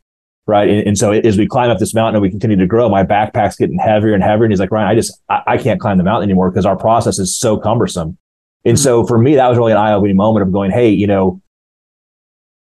Right. 0.48 0.70
And, 0.70 0.88
and 0.88 0.98
so 0.98 1.12
as 1.12 1.38
we 1.38 1.46
climb 1.46 1.70
up 1.70 1.78
this 1.78 1.94
mountain 1.94 2.16
and 2.16 2.22
we 2.22 2.30
continue 2.30 2.56
to 2.56 2.66
grow, 2.66 2.88
my 2.88 3.04
backpack's 3.04 3.58
getting 3.58 3.78
heavier 3.78 4.14
and 4.14 4.24
heavier. 4.24 4.46
And 4.46 4.54
he's 4.54 4.62
like, 4.62 4.72
Ryan, 4.72 4.88
I 4.88 4.96
just, 4.96 5.22
I, 5.30 5.42
I 5.46 5.58
can't 5.58 5.80
climb 5.80 5.98
the 5.98 6.06
mountain 6.06 6.30
anymore 6.30 6.50
because 6.50 6.66
our 6.66 6.78
process 6.78 7.20
is 7.20 7.38
so 7.38 7.58
cumbersome. 7.58 8.18
And 8.66 8.76
mm-hmm. 8.76 8.84
so 8.84 9.06
for 9.06 9.18
me, 9.18 9.36
that 9.36 9.48
was 9.48 9.58
really 9.58 9.72
an 9.72 9.78
eye 9.78 9.94
opening 9.94 10.16
moment 10.16 10.46
of 10.46 10.52
going, 10.52 10.72
Hey, 10.72 10.90
you 10.90 11.08
know, 11.08 11.42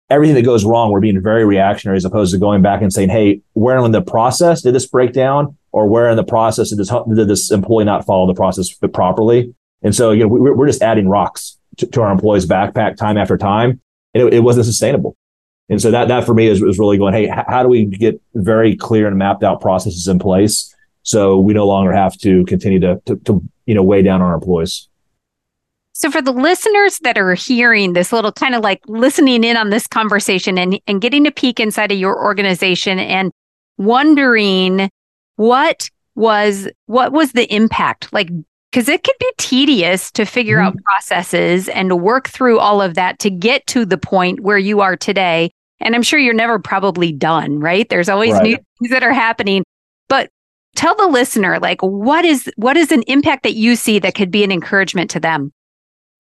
everything 0.10 0.36
that 0.36 0.44
goes 0.44 0.66
wrong, 0.66 0.92
we're 0.92 1.00
being 1.00 1.22
very 1.22 1.46
reactionary 1.46 1.98
as 1.98 2.06
opposed 2.06 2.34
to 2.34 2.40
going 2.40 2.62
back 2.62 2.82
and 2.82 2.92
saying, 2.92 3.10
Hey, 3.10 3.42
where 3.54 3.78
in 3.78 3.92
the 3.92 4.02
process 4.02 4.62
did 4.62 4.76
this 4.76 4.86
break 4.86 5.14
down? 5.14 5.58
Or 5.74 5.88
where 5.88 6.10
in 6.10 6.18
the 6.18 6.24
process 6.24 6.70
did 6.70 6.80
this, 6.80 6.90
did 6.90 7.30
this 7.30 7.50
employee 7.50 7.86
not 7.86 8.06
follow 8.06 8.28
the 8.28 8.34
process 8.34 8.70
properly? 8.94 9.56
And 9.82 9.96
so, 9.96 10.12
you 10.12 10.24
know, 10.24 10.28
we, 10.28 10.52
we're 10.52 10.68
just 10.68 10.82
adding 10.82 11.08
rocks 11.08 11.58
to, 11.78 11.88
to, 11.88 12.02
our 12.02 12.12
employees 12.12 12.46
backpack 12.46 12.98
time 12.98 13.18
after 13.18 13.38
time. 13.38 13.80
And 14.14 14.28
it, 14.28 14.34
it 14.34 14.40
wasn't 14.42 14.66
sustainable. 14.66 15.16
And 15.70 15.82
so 15.82 15.90
that, 15.92 16.10
that 16.10 16.26
for 16.26 16.34
me 16.34 16.48
is, 16.48 16.62
is 16.62 16.78
really 16.78 16.98
going, 16.98 17.14
Hey, 17.14 17.28
how 17.28 17.64
do 17.64 17.70
we 17.70 17.86
get 17.86 18.22
very 18.36 18.76
clear 18.76 19.08
and 19.08 19.18
mapped 19.18 19.44
out 19.44 19.62
processes 19.62 20.10
in 20.10 20.20
place? 20.20 20.76
So 21.04 21.40
we 21.40 21.54
no 21.54 21.66
longer 21.66 21.94
have 21.94 22.18
to 22.18 22.44
continue 22.46 22.80
to, 22.82 23.02
to, 23.06 23.16
to 23.16 23.42
you 23.66 23.74
know, 23.74 23.84
weigh 23.84 24.02
down 24.02 24.22
our 24.22 24.34
employees. 24.34 24.90
So, 26.02 26.10
for 26.10 26.20
the 26.20 26.34
listeners 26.34 26.98
that 27.04 27.20
are 27.20 27.36
hearing 27.36 27.94
this 27.94 28.12
little 28.12 28.32
kind 28.32 28.56
of 28.56 28.64
like 28.64 28.82
listening 28.88 29.44
in 29.44 29.56
on 29.56 29.70
this 29.70 29.86
conversation 29.86 30.58
and, 30.58 30.80
and 30.88 31.00
getting 31.00 31.28
a 31.28 31.32
peek 31.32 31.60
inside 31.60 31.92
of 31.92 32.00
your 32.00 32.20
organization 32.20 32.98
and 32.98 33.32
wondering 33.78 34.90
what 35.36 35.92
was 36.16 36.68
what 36.88 37.12
was 37.12 37.34
the 37.34 37.54
impact? 37.54 38.12
Like, 38.12 38.32
because 38.72 38.90
it 38.90 39.04
can 39.04 39.14
be 39.20 39.32
tedious 39.38 40.10
to 40.14 40.26
figure 40.26 40.58
mm-hmm. 40.58 40.70
out 40.70 40.84
processes 40.84 41.70
and 41.70 41.90
to 41.90 41.96
work 41.96 42.30
through 42.30 42.58
all 42.58 42.82
of 42.82 42.96
that 42.96 43.20
to 43.20 43.30
get 43.30 43.68
to 43.68 43.86
the 43.86 44.00
point 44.00 44.40
where 44.40 44.58
you 44.58 44.82
are 44.82 44.98
today. 44.98 45.52
And 45.82 45.94
I'm 45.94 46.02
sure 46.02 46.18
you're 46.18 46.34
never 46.34 46.58
probably 46.58 47.12
done, 47.12 47.60
right? 47.60 47.88
There's 47.88 48.10
always 48.10 48.34
right. 48.34 48.44
new 48.44 48.58
things 48.80 48.90
that 48.90 49.04
are 49.04 49.14
happening. 49.14 49.64
But 50.10 50.32
tell 50.76 50.96
the 50.96 51.06
listener, 51.06 51.60
like, 51.60 51.82
what 51.82 52.26
is 52.26 52.52
what 52.56 52.76
is 52.76 52.92
an 52.92 53.04
impact 53.04 53.44
that 53.44 53.54
you 53.54 53.76
see 53.76 54.00
that 54.00 54.16
could 54.16 54.32
be 54.32 54.44
an 54.44 54.52
encouragement 54.52 55.12
to 55.12 55.20
them? 55.20 55.52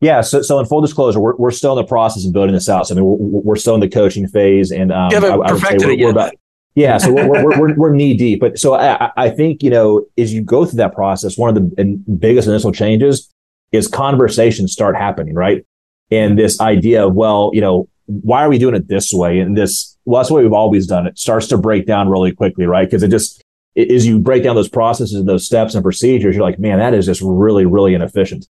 Yeah, 0.01 0.21
so, 0.21 0.41
so 0.41 0.59
in 0.59 0.65
full 0.65 0.81
disclosure, 0.81 1.19
we're, 1.19 1.35
we're 1.35 1.51
still 1.51 1.77
in 1.77 1.83
the 1.83 1.87
process 1.87 2.25
of 2.25 2.33
building 2.33 2.53
this 2.53 2.67
out. 2.67 2.87
So 2.87 2.95
I 2.95 2.97
mean, 2.97 3.05
we're, 3.05 3.41
we're 3.41 3.55
still 3.55 3.75
in 3.75 3.81
the 3.81 3.89
coaching 3.89 4.27
phase, 4.27 4.71
and 4.71 4.91
um, 4.91 5.11
I, 5.13 5.17
I, 5.17 5.53
would 5.53 5.61
say 5.61 5.77
we're, 5.77 5.97
we're 5.97 6.09
about 6.09 6.33
yeah, 6.73 6.97
so 6.97 7.13
we're, 7.13 7.27
we're, 7.27 7.59
we're, 7.59 7.75
we're, 7.75 7.93
knee 7.93 8.15
deep. 8.15 8.39
But 8.39 8.57
so 8.57 8.75
I, 8.75 9.11
I 9.17 9.29
think, 9.29 9.61
you 9.61 9.69
know, 9.69 10.05
as 10.17 10.33
you 10.33 10.41
go 10.41 10.65
through 10.65 10.77
that 10.77 10.93
process, 10.93 11.37
one 11.37 11.49
of 11.49 11.55
the 11.55 12.01
biggest 12.17 12.47
initial 12.47 12.71
changes 12.71 13.31
is 13.73 13.87
conversations 13.87 14.71
start 14.71 14.95
happening, 14.95 15.35
right? 15.35 15.65
And 16.11 16.39
this 16.39 16.61
idea 16.61 17.05
of, 17.05 17.13
well, 17.13 17.51
you 17.53 17.61
know, 17.61 17.89
why 18.05 18.43
are 18.43 18.49
we 18.49 18.57
doing 18.57 18.75
it 18.75 18.87
this 18.87 19.11
way? 19.13 19.39
And 19.39 19.57
this, 19.57 19.97
well, 20.05 20.19
that's 20.19 20.29
the 20.29 20.35
way 20.35 20.43
we've 20.43 20.53
always 20.53 20.87
done 20.87 21.07
it, 21.07 21.19
starts 21.19 21.47
to 21.47 21.57
break 21.57 21.85
down 21.85 22.09
really 22.09 22.33
quickly, 22.33 22.65
right? 22.65 22.87
Because 22.87 23.03
it 23.03 23.09
just, 23.09 23.43
as 23.75 24.05
you 24.05 24.19
break 24.19 24.43
down 24.43 24.55
those 24.55 24.69
processes 24.69 25.15
and 25.15 25.27
those 25.27 25.45
steps 25.45 25.75
and 25.75 25.83
procedures, 25.83 26.35
you're 26.35 26.43
like, 26.43 26.59
man, 26.59 26.79
that 26.79 26.93
is 26.93 27.05
just 27.05 27.21
really, 27.23 27.65
really 27.65 27.93
inefficient. 27.93 28.47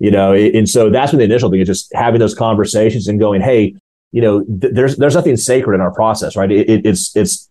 You 0.00 0.10
know, 0.10 0.34
and 0.34 0.68
so 0.68 0.90
that's 0.90 1.12
when 1.12 1.18
the 1.18 1.24
initial 1.24 1.50
thing 1.50 1.60
is 1.60 1.68
just 1.68 1.92
having 1.94 2.18
those 2.18 2.34
conversations 2.34 3.06
and 3.06 3.20
going, 3.20 3.40
hey, 3.40 3.74
you 4.10 4.20
know, 4.20 4.44
th- 4.44 4.72
there's 4.74 4.96
there's 4.96 5.14
nothing 5.14 5.36
sacred 5.36 5.74
in 5.74 5.80
our 5.80 5.92
process, 5.92 6.36
right? 6.36 6.50
It, 6.50 6.70
it, 6.70 6.86
it's 6.86 7.16
it's 7.16 7.50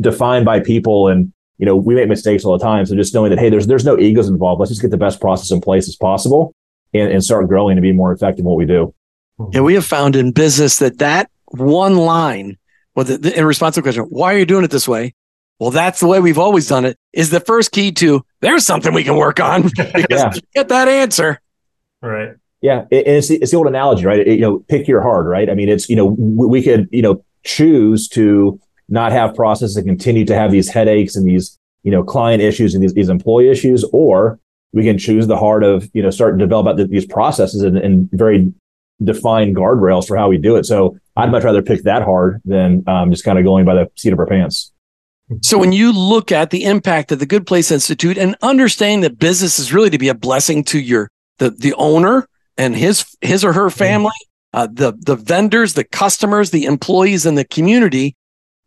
defined 0.00 0.44
by 0.44 0.60
people 0.60 1.08
and 1.08 1.32
you 1.58 1.66
know 1.66 1.76
we 1.76 1.94
make 1.94 2.08
mistakes 2.08 2.44
all 2.44 2.56
the 2.56 2.64
time. 2.64 2.86
So 2.86 2.94
just 2.94 3.12
knowing 3.12 3.30
that 3.30 3.38
hey 3.38 3.50
there's 3.50 3.66
there's 3.66 3.84
no 3.84 3.98
egos 3.98 4.28
involved. 4.28 4.60
Let's 4.60 4.70
just 4.70 4.80
get 4.80 4.90
the 4.90 4.96
best 4.96 5.20
process 5.20 5.50
in 5.50 5.60
place 5.60 5.86
as 5.86 5.96
possible 5.96 6.54
and, 6.94 7.12
and 7.12 7.22
start 7.22 7.46
growing 7.48 7.76
to 7.76 7.82
be 7.82 7.92
more 7.92 8.12
effective 8.12 8.40
in 8.40 8.46
what 8.46 8.56
we 8.56 8.64
do. 8.64 8.94
And 9.52 9.64
we 9.64 9.74
have 9.74 9.84
found 9.84 10.16
in 10.16 10.32
business 10.32 10.78
that 10.78 10.98
that 10.98 11.30
one 11.46 11.96
line 11.96 12.56
well 12.94 13.04
the, 13.04 13.18
the, 13.18 13.38
in 13.38 13.44
response 13.44 13.74
to 13.74 13.80
the 13.80 13.82
question 13.82 14.04
why 14.04 14.34
are 14.34 14.38
you 14.38 14.46
doing 14.46 14.64
it 14.64 14.70
this 14.70 14.88
way? 14.88 15.14
Well 15.58 15.70
that's 15.70 16.00
the 16.00 16.06
way 16.06 16.20
we've 16.20 16.38
always 16.38 16.68
done 16.68 16.86
it 16.86 16.96
is 17.12 17.28
the 17.28 17.40
first 17.40 17.70
key 17.70 17.92
to 17.92 18.24
there's 18.40 18.64
something 18.64 18.94
we 18.94 19.04
can 19.04 19.16
work 19.16 19.40
on. 19.40 19.64
Because 19.76 20.06
yeah. 20.08 20.32
get 20.54 20.68
that 20.68 20.88
answer 20.88 21.40
right 22.02 22.30
yeah 22.60 22.80
and 22.80 22.88
it's 22.90 23.28
the, 23.28 23.36
it's 23.36 23.50
the 23.50 23.56
old 23.56 23.66
analogy 23.66 24.04
right 24.04 24.20
it, 24.20 24.28
you 24.28 24.40
know 24.40 24.58
pick 24.68 24.88
your 24.88 25.00
heart 25.00 25.26
right 25.26 25.50
i 25.50 25.54
mean 25.54 25.68
it's 25.68 25.88
you 25.88 25.96
know 25.96 26.06
we, 26.06 26.46
we 26.46 26.62
could 26.62 26.88
you 26.90 27.02
know 27.02 27.22
choose 27.44 28.08
to 28.08 28.60
not 28.88 29.12
have 29.12 29.34
processes 29.34 29.76
and 29.76 29.86
continue 29.86 30.24
to 30.24 30.34
have 30.34 30.50
these 30.50 30.68
headaches 30.68 31.16
and 31.16 31.28
these, 31.28 31.58
you 31.82 31.90
know, 31.90 32.02
client 32.02 32.42
issues 32.42 32.74
and 32.74 32.82
these, 32.82 32.94
these 32.94 33.08
employee 33.08 33.48
issues, 33.48 33.84
or 33.92 34.38
we 34.72 34.82
can 34.82 34.98
choose 34.98 35.26
the 35.26 35.36
heart 35.36 35.62
of, 35.62 35.88
you 35.92 36.02
know, 36.02 36.10
start 36.10 36.38
to 36.38 36.38
develop 36.38 36.66
out 36.66 36.88
these 36.88 37.06
processes 37.06 37.62
and, 37.62 37.76
and 37.76 38.08
very 38.12 38.52
defined 39.02 39.56
guardrails 39.56 40.06
for 40.06 40.16
how 40.16 40.28
we 40.28 40.38
do 40.38 40.56
it. 40.56 40.64
So 40.64 40.98
I'd 41.16 41.30
much 41.30 41.44
rather 41.44 41.62
pick 41.62 41.82
that 41.84 42.02
hard 42.02 42.40
than 42.44 42.82
um, 42.86 43.10
just 43.10 43.24
kind 43.24 43.38
of 43.38 43.44
going 43.44 43.64
by 43.64 43.74
the 43.74 43.90
seat 43.96 44.12
of 44.12 44.18
our 44.18 44.26
pants. 44.26 44.72
So 45.42 45.58
when 45.58 45.72
you 45.72 45.92
look 45.92 46.32
at 46.32 46.50
the 46.50 46.64
impact 46.64 47.12
of 47.12 47.18
the 47.18 47.26
Good 47.26 47.46
Place 47.46 47.70
Institute 47.70 48.16
and 48.16 48.34
understanding 48.40 49.02
that 49.02 49.18
business 49.18 49.58
is 49.58 49.74
really 49.74 49.90
to 49.90 49.98
be 49.98 50.08
a 50.08 50.14
blessing 50.14 50.64
to 50.64 50.80
your 50.80 51.10
the 51.38 51.50
the 51.50 51.74
owner 51.74 52.28
and 52.56 52.76
his 52.76 53.16
his 53.20 53.44
or 53.44 53.52
her 53.52 53.70
family, 53.70 54.12
uh, 54.52 54.68
the 54.70 54.92
the 54.98 55.16
vendors, 55.16 55.74
the 55.74 55.84
customers, 55.84 56.50
the 56.50 56.64
employees, 56.64 57.26
and 57.26 57.38
the 57.38 57.44
community, 57.44 58.16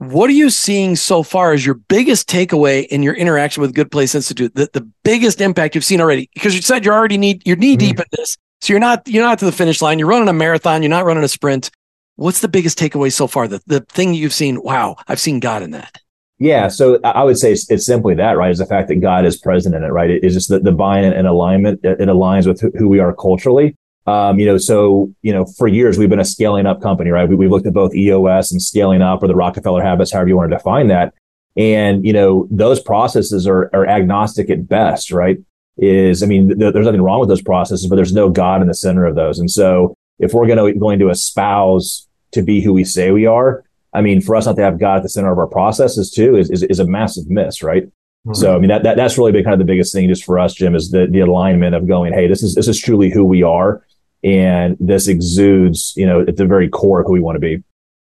what 0.02 0.32
are 0.32 0.34
you 0.34 0.50
seeing 0.50 0.96
so 0.96 1.22
far 1.22 1.54
as 1.54 1.64
your 1.64 1.76
biggest 1.76 2.28
takeaway 2.28 2.88
in 2.88 3.04
your 3.04 3.14
interaction 3.14 3.62
with 3.62 3.76
Good 3.76 3.92
Place 3.92 4.16
Institute? 4.16 4.56
The, 4.56 4.68
the 4.74 4.90
biggest 5.04 5.42
impact 5.42 5.76
you've 5.76 5.86
seen 5.86 6.02
already? 6.02 6.28
Because 6.34 6.56
you 6.56 6.62
said 6.64 6.84
you're 6.84 6.96
already 6.96 7.20
need 7.20 7.46
you're 7.46 7.56
knee 7.56 7.78
deep 7.78 7.98
mm. 7.98 8.00
in 8.00 8.08
this. 8.14 8.36
So 8.62 8.74
you're 8.74 8.80
not 8.80 9.08
you're 9.08 9.24
not 9.24 9.38
to 9.40 9.46
the 9.46 9.52
finish 9.52 9.80
line. 9.80 10.00
You're 10.00 10.08
running 10.08 10.28
a 10.28 10.34
marathon, 10.34 10.82
you're 10.82 10.90
not 10.90 11.06
running 11.06 11.24
a 11.24 11.28
sprint. 11.28 11.70
What's 12.16 12.42
the 12.42 12.48
biggest 12.48 12.80
takeaway 12.80 13.12
so 13.14 13.28
far? 13.28 13.48
The 13.48 13.62
the 13.68 13.82
thing 13.82 14.16
you've 14.16 14.34
seen, 14.34 14.64
wow, 14.64 14.96
I've 15.08 15.20
seen 15.20 15.40
God 15.40 15.62
in 15.62 15.72
that. 15.72 16.01
Yeah, 16.42 16.70
so 16.70 17.00
I 17.04 17.24
would 17.24 17.38
say 17.38 17.52
it's, 17.52 17.70
it's 17.70 17.86
simply 17.86 18.16
that, 18.16 18.36
right? 18.36 18.50
Is 18.50 18.58
the 18.58 18.66
fact 18.66 18.88
that 18.88 18.96
God 18.96 19.26
is 19.26 19.38
present 19.38 19.76
in 19.76 19.84
it, 19.84 19.90
right? 19.90 20.10
It 20.10 20.24
is 20.24 20.34
just 20.34 20.50
the, 20.50 20.58
the 20.58 20.72
buy-in 20.72 21.14
and 21.14 21.28
alignment. 21.28 21.82
It, 21.84 22.02
it 22.02 22.10
aligns 22.10 22.48
with 22.48 22.62
who 22.80 22.90
we 22.90 22.98
are 22.98 23.14
culturally. 23.14 23.78
Um, 24.08 24.40
you 24.40 24.48
know, 24.48 24.58
so, 24.58 25.14
you 25.22 25.32
know, 25.34 25.46
for 25.46 25.68
years 25.68 26.00
we've 26.00 26.10
been 26.10 26.20
a 26.20 26.26
scaling 26.26 26.66
up 26.66 26.82
company, 26.82 27.12
right? 27.12 27.30
We, 27.30 27.46
have 27.46 27.52
looked 27.52 27.68
at 27.68 27.76
both 27.76 27.94
EOS 27.94 28.52
and 28.52 28.60
scaling 28.60 29.04
up 29.04 29.22
or 29.22 29.28
the 29.28 29.36
Rockefeller 29.36 29.84
habits, 29.84 30.14
however 30.14 30.30
you 30.30 30.36
want 30.36 30.50
to 30.50 30.58
define 30.58 30.88
that. 30.88 31.14
And, 31.58 32.04
you 32.04 32.12
know, 32.12 32.48
those 32.50 32.80
processes 32.80 33.46
are, 33.46 33.70
are 33.72 33.86
agnostic 33.86 34.50
at 34.50 34.68
best, 34.68 35.12
right? 35.12 35.38
Is, 35.78 36.24
I 36.24 36.26
mean, 36.26 36.58
th- 36.58 36.74
there's 36.74 36.88
nothing 36.88 37.04
wrong 37.04 37.20
with 37.20 37.30
those 37.30 37.44
processes, 37.44 37.86
but 37.86 37.98
there's 37.98 38.14
no 38.14 38.32
God 38.32 38.64
in 38.64 38.68
the 38.68 38.74
center 38.74 39.06
of 39.06 39.14
those. 39.14 39.38
And 39.38 39.52
so 39.52 39.94
if 40.18 40.34
we're 40.34 40.48
going 40.48 40.74
to, 40.74 40.80
going 40.80 40.98
to 40.98 41.10
espouse 41.10 42.08
to 42.32 42.42
be 42.42 42.62
who 42.62 42.74
we 42.74 42.84
say 42.84 43.12
we 43.12 43.28
are, 43.28 43.64
I 43.94 44.02
mean, 44.02 44.22
for 44.22 44.36
us 44.36 44.46
not 44.46 44.56
to 44.56 44.62
have 44.62 44.80
God 44.80 44.98
at 44.98 45.04
the 45.04 45.10
center 45.10 45.32
of 45.32 45.38
our 45.38 45.48
processes 45.48 46.10
too 46.10 46.38
is, 46.38 46.50
is, 46.50 46.64
is 46.64 46.80
a 46.80 46.86
massive 46.86 47.30
miss, 47.30 47.62
right? 47.62 47.86
Mm-hmm. 47.86 48.34
So, 48.34 48.56
I 48.56 48.60
mean, 48.60 48.70
that, 48.70 48.84
that, 48.84 48.98
that's 48.98 49.18
really 49.18 49.32
been 49.32 49.44
kind 49.44 49.54
of 49.54 49.60
the 49.60 49.66
biggest 49.66 49.94
thing 49.94 50.08
just 50.08 50.24
for 50.24 50.40
us, 50.40 50.54
Jim, 50.54 50.76
is 50.76 50.92
the, 50.92 51.08
the 51.08 51.20
alignment 51.20 51.76
of 51.76 51.88
going, 51.88 52.14
Hey, 52.14 52.28
this 52.28 52.44
is, 52.44 52.56
this 52.56 52.68
is 52.68 52.80
truly 52.80 53.10
who 53.10 53.26
we 53.26 53.44
are 53.44 53.84
and 54.24 54.78
this 54.80 55.08
exudes, 55.08 55.94
you 55.96 56.06
know, 56.06 56.22
at 56.22 56.38
the 56.38 56.46
very 56.46 56.70
core 56.70 57.02
of 57.02 57.08
who 57.08 57.14
we 57.14 57.20
want 57.20 57.36
to 57.36 57.40
be. 57.40 57.64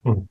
Hmm. 0.03 0.25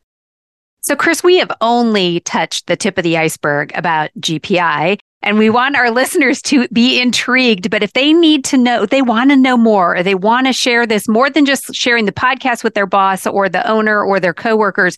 So, 0.82 0.96
Chris, 0.96 1.22
we 1.22 1.38
have 1.38 1.52
only 1.60 2.20
touched 2.20 2.66
the 2.66 2.76
tip 2.76 2.96
of 2.98 3.04
the 3.04 3.18
iceberg 3.18 3.72
about 3.74 4.10
GPI, 4.18 4.98
and 5.22 5.38
we 5.38 5.50
want 5.50 5.76
our 5.76 5.90
listeners 5.90 6.40
to 6.42 6.68
be 6.68 7.00
intrigued. 7.00 7.70
But 7.70 7.82
if 7.82 7.92
they 7.92 8.12
need 8.12 8.44
to 8.46 8.56
know, 8.56 8.86
they 8.86 9.02
want 9.02 9.30
to 9.30 9.36
know 9.36 9.56
more, 9.56 9.96
or 9.96 10.02
they 10.02 10.14
want 10.14 10.46
to 10.46 10.52
share 10.52 10.86
this 10.86 11.08
more 11.08 11.30
than 11.30 11.46
just 11.46 11.74
sharing 11.74 12.06
the 12.06 12.12
podcast 12.12 12.64
with 12.64 12.74
their 12.74 12.86
boss 12.86 13.26
or 13.26 13.48
the 13.48 13.66
owner 13.68 14.02
or 14.02 14.20
their 14.20 14.34
coworkers, 14.34 14.96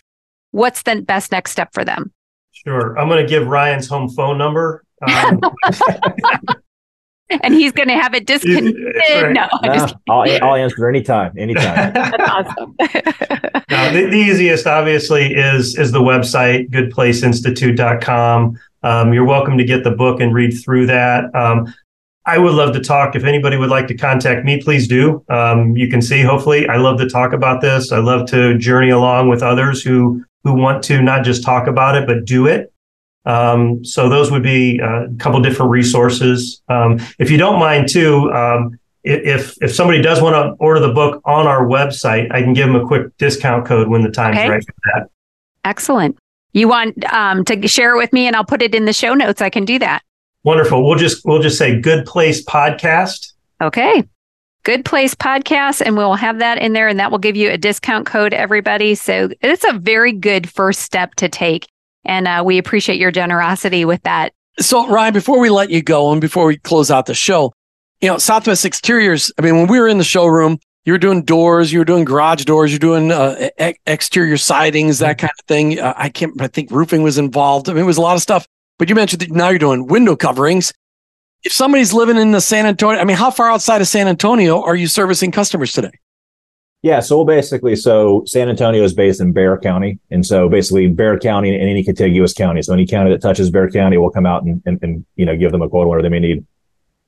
what's 0.53 0.83
the 0.83 1.03
best 1.03 1.33
next 1.33 1.51
step 1.51 1.75
for 1.75 1.85
them? 1.85 2.13
Sure. 2.53 2.99
I'm 2.99 3.09
going 3.09 3.23
to 3.23 3.29
give 3.29 3.47
Ryan's 3.49 3.89
home 3.89 4.09
phone 4.09 4.39
number. 4.39 4.85
Um, 5.03 5.41
and 7.43 7.55
he's 7.55 7.73
going 7.73 7.89
to 7.89 7.95
have 7.95 8.15
it 8.15 8.27
disconnected. 8.27 8.75
Right. 8.85 9.33
No, 9.33 9.49
no 9.63 9.87
I'll, 10.09 10.45
I'll, 10.45 10.55
answer 10.55 10.89
anytime, 10.89 11.37
anytime. 11.39 11.93
That's 11.95 12.23
awesome. 12.31 12.75
now, 13.71 13.93
the, 13.93 14.09
the, 14.11 14.17
easiest, 14.17 14.67
obviously, 14.67 15.35
is 15.35 15.79
is 15.79 15.93
the 15.93 16.01
website 16.01 16.71
goodplaceinstitute.com. 16.71 18.59
Um, 18.83 19.13
you're 19.13 19.25
welcome 19.25 19.57
to 19.59 19.65
get 19.65 19.85
the 19.85 19.93
book 19.93 20.21
and 20.21 20.35
read 20.35 20.51
through 20.51 20.87
that. 20.87 21.35
Um, 21.35 21.73
I 22.25 22.39
would 22.39 22.55
love 22.55 22.73
to 22.75 22.81
talk. 22.81 23.17
If 23.17 23.25
anybody 23.25 23.57
would 23.57 23.71
like 23.71 23.89
to 23.89 23.97
contact 23.97 24.45
me, 24.45 24.63
please 24.63 24.87
do. 24.87 25.25
Um, 25.29 25.77
you 25.77 25.89
can 25.89 26.01
see, 26.01 26.23
hopefully, 26.23 26.69
I 26.69 26.77
love 26.77 26.99
to 26.99 27.09
talk 27.09 27.33
about 27.33 27.61
this. 27.61 27.91
I 27.91 27.99
love 27.99 28.29
to 28.31 28.57
journey 28.59 28.91
along 28.91 29.29
with 29.29 29.43
others 29.43 29.83
who 29.83 30.25
who 30.45 30.55
want 30.55 30.83
to 30.85 31.01
not 31.03 31.25
just 31.25 31.45
talk 31.45 31.67
about 31.67 31.97
it, 31.97 32.07
but 32.07 32.25
do 32.25 32.47
it. 32.47 32.73
Um, 33.25 33.85
so 33.85 34.09
those 34.09 34.31
would 34.31 34.43
be 34.43 34.81
uh, 34.81 35.07
a 35.07 35.15
couple 35.19 35.41
different 35.41 35.71
resources. 35.71 36.63
Um, 36.69 37.01
if 37.19 37.31
you 37.31 37.39
don't 37.39 37.59
mind, 37.59 37.89
too, 37.89 38.33
um, 38.33 38.79
if 39.05 39.57
if 39.61 39.75
somebody 39.75 40.01
does 40.01 40.21
want 40.21 40.35
to 40.35 40.53
order 40.63 40.81
the 40.81 40.93
book 40.93 41.21
on 41.25 41.47
our 41.47 41.65
website, 41.65 42.33
I 42.33 42.43
can 42.43 42.53
give 42.53 42.67
them 42.67 42.77
a 42.77 42.87
quick 42.87 43.17
discount 43.19 43.67
code 43.67 43.89
when 43.89 44.03
the 44.03 44.11
time's 44.11 44.39
okay. 44.39 44.49
right 44.49 44.65
for 44.65 44.75
that. 44.95 45.09
Excellent. 45.65 46.17
You 46.53 46.69
want 46.69 47.03
um, 47.13 47.45
to 47.47 47.67
share 47.67 47.95
it 47.95 47.99
with 47.99 48.13
me, 48.13 48.27
and 48.27 48.37
I'll 48.37 48.45
put 48.45 48.63
it 48.63 48.75
in 48.75 48.85
the 48.85 48.93
show 48.93 49.15
notes. 49.15 49.41
I 49.41 49.51
can 49.51 49.65
do 49.65 49.79
that. 49.81 50.03
Wonderful. 50.45 50.85
We'll 50.85 50.99
just 50.99 51.25
we'll 51.25 51.43
just 51.43 51.59
say 51.59 51.81
Good 51.81 52.07
Place 52.07 52.45
Podcast. 52.45 53.33
Okay. 53.61 54.05
Good 54.65 54.85
Place 54.85 55.15
Podcast, 55.15 55.83
and 55.85 55.97
we'll 55.97 56.15
have 56.15 56.39
that 56.39 56.59
in 56.59 56.73
there, 56.73 56.87
and 56.87 56.99
that 57.01 57.11
will 57.11 57.19
give 57.19 57.35
you 57.35 57.51
a 57.51 57.59
discount 57.59 58.07
code, 58.07 58.33
everybody. 58.33 58.95
So 58.95 59.31
it's 59.41 59.65
a 59.69 59.73
very 59.73 60.13
good 60.13 60.49
first 60.49 60.81
step 60.81 61.17
to 61.17 61.29
take. 61.29 61.67
And 62.05 62.29
uh, 62.29 62.43
we 62.45 62.59
appreciate 62.59 62.99
your 62.99 63.11
generosity 63.11 63.85
with 63.85 64.03
that. 64.03 64.33
So, 64.61 64.89
Ryan, 64.89 65.15
before 65.15 65.41
we 65.41 65.51
let 65.51 65.71
you 65.71 65.83
go 65.83 66.13
and 66.13 66.21
before 66.21 66.47
we 66.47 66.59
close 66.59 66.91
out 66.91 67.07
the 67.07 67.15
show, 67.15 67.53
you 68.01 68.09
know, 68.09 68.19
Southwest 68.19 68.65
Exteriors, 68.65 69.33
I 69.39 69.43
mean, 69.43 69.57
when 69.57 69.67
we 69.67 69.81
were 69.81 69.89
in 69.89 69.99
the 69.99 70.05
showroom, 70.05 70.59
you 70.85 70.93
were 70.93 70.99
doing 70.99 71.23
doors, 71.23 71.73
you 71.73 71.79
were 71.79 71.85
doing 71.85 72.05
garage 72.05 72.45
doors, 72.45 72.71
you're 72.73 72.79
doing 72.79 73.13
uh, 73.13 73.49
e- 73.61 73.75
exterior 73.87 74.37
sidings, 74.37 74.99
that 74.99 75.19
kind 75.19 75.31
of 75.39 75.47
thing. 75.47 75.79
Uh, 75.79 75.95
I 75.97 76.09
can't, 76.09 76.41
I 76.41 76.49
think 76.49 76.71
roofing 76.71 77.03
was 77.03 77.19
involved. 77.19 77.69
I 77.69 77.73
mean, 77.73 77.85
it 77.85 77.87
was 77.87 77.99
a 77.99 78.03
lot 78.03 78.17
of 78.17 78.23
stuff. 78.23 78.47
But 78.83 78.89
you 78.89 78.97
mentioned 78.97 79.23
that 79.23 79.31
now 79.31 79.49
you're 79.49 79.61
doing 79.61 79.87
window 79.87 80.17
coverings. 80.17 80.73
If 81.45 81.53
somebody's 81.53 81.93
living 81.93 82.17
in 82.17 82.33
the 82.33 82.41
San 82.41 82.67
Antonio, 82.67 83.01
I 83.01 83.05
mean, 83.05 83.17
how 83.17 83.31
far 83.31 83.49
outside 83.49 83.81
of 83.81 83.87
San 83.87 84.09
Antonio 84.09 84.61
are 84.61 84.75
you 84.75 84.89
servicing 84.89 85.31
customers 85.31 85.71
today? 85.71 85.93
Yeah, 86.83 86.99
so 86.99 87.19
we'll 87.19 87.25
basically, 87.25 87.77
so 87.77 88.25
San 88.27 88.49
Antonio 88.49 88.83
is 88.83 88.93
based 88.93 89.21
in 89.21 89.31
Bexar 89.31 89.61
County. 89.61 90.01
And 90.11 90.27
so 90.27 90.49
basically 90.49 90.89
Bexar 90.89 91.21
County 91.21 91.55
and 91.55 91.63
any 91.63 91.85
contiguous 91.85 92.33
county. 92.33 92.61
So 92.61 92.73
any 92.73 92.85
county 92.85 93.13
that 93.13 93.23
touches 93.23 93.53
Bexar 93.53 93.71
County 93.71 93.99
will 93.99 94.11
come 94.11 94.27
out 94.27 94.43
and, 94.43 94.61
and, 94.67 94.83
and 94.83 95.07
you 95.15 95.27
know, 95.27 95.37
give 95.37 95.53
them 95.53 95.63
a 95.63 95.69
quote 95.69 95.87
whatever 95.87 96.03
they 96.03 96.09
may 96.09 96.19
need. 96.19 96.45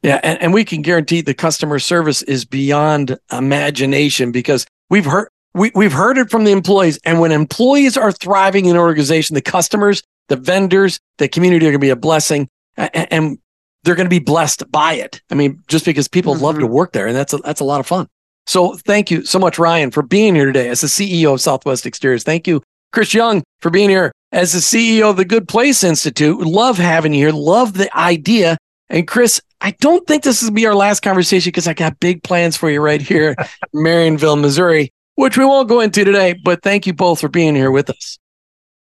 Yeah. 0.04 0.20
And, 0.22 0.40
and 0.40 0.54
we 0.54 0.64
can 0.64 0.80
guarantee 0.80 1.22
the 1.22 1.34
customer 1.34 1.80
service 1.80 2.22
is 2.22 2.44
beyond 2.44 3.18
imagination 3.32 4.30
because 4.30 4.64
we've 4.90 5.06
heard, 5.06 5.26
we, 5.54 5.72
we've 5.74 5.92
heard 5.92 6.18
it 6.18 6.30
from 6.30 6.44
the 6.44 6.52
employees. 6.52 7.00
And 7.04 7.18
when 7.18 7.32
employees 7.32 7.96
are 7.96 8.12
thriving 8.12 8.66
in 8.66 8.76
an 8.76 8.80
organization, 8.80 9.34
the 9.34 9.42
customers, 9.42 10.04
the 10.28 10.36
vendors, 10.36 10.98
the 11.18 11.28
community 11.28 11.66
are 11.66 11.70
going 11.70 11.80
to 11.80 11.84
be 11.84 11.90
a 11.90 11.96
blessing. 11.96 12.48
And, 12.76 13.38
they're 13.84 13.94
going 13.94 14.06
to 14.06 14.10
be 14.10 14.18
blessed 14.18 14.70
by 14.72 14.94
it. 14.94 15.20
I 15.30 15.34
mean, 15.34 15.62
just 15.68 15.84
because 15.84 16.08
people 16.08 16.34
mm-hmm. 16.34 16.44
love 16.44 16.58
to 16.58 16.66
work 16.66 16.92
there, 16.92 17.06
and 17.06 17.14
that's 17.14 17.32
a, 17.32 17.36
that's 17.38 17.60
a 17.60 17.64
lot 17.64 17.80
of 17.80 17.86
fun. 17.86 18.08
So 18.46 18.74
thank 18.74 19.10
you 19.10 19.24
so 19.24 19.38
much, 19.38 19.58
Ryan, 19.58 19.90
for 19.90 20.02
being 20.02 20.34
here 20.34 20.46
today 20.46 20.68
as 20.68 20.80
the 20.80 20.86
CEO 20.86 21.32
of 21.32 21.40
Southwest 21.40 21.86
Exteriors. 21.86 22.24
Thank 22.24 22.46
you, 22.46 22.62
Chris 22.92 23.14
Young, 23.14 23.42
for 23.60 23.70
being 23.70 23.88
here 23.88 24.12
as 24.32 24.52
the 24.52 24.58
CEO 24.58 25.10
of 25.10 25.16
the 25.16 25.24
Good 25.24 25.48
Place 25.48 25.84
Institute. 25.84 26.40
Love 26.40 26.76
having 26.76 27.14
you 27.14 27.26
here. 27.26 27.32
Love 27.32 27.74
the 27.74 27.94
idea. 27.96 28.58
And 28.90 29.08
Chris, 29.08 29.40
I 29.60 29.70
don't 29.80 30.06
think 30.06 30.24
this 30.24 30.42
will 30.42 30.50
be 30.50 30.66
our 30.66 30.74
last 30.74 31.00
conversation 31.00 31.48
because 31.48 31.66
I 31.66 31.72
got 31.72 32.00
big 32.00 32.22
plans 32.22 32.56
for 32.56 32.68
you 32.68 32.80
right 32.80 33.00
here 33.00 33.30
in 33.30 33.36
Marionville, 33.74 34.40
Missouri, 34.40 34.92
which 35.14 35.38
we 35.38 35.44
won't 35.44 35.68
go 35.68 35.80
into 35.80 36.04
today. 36.04 36.34
But 36.34 36.62
thank 36.62 36.86
you 36.86 36.92
both 36.92 37.20
for 37.20 37.28
being 37.28 37.54
here 37.54 37.70
with 37.70 37.88
us. 37.88 38.18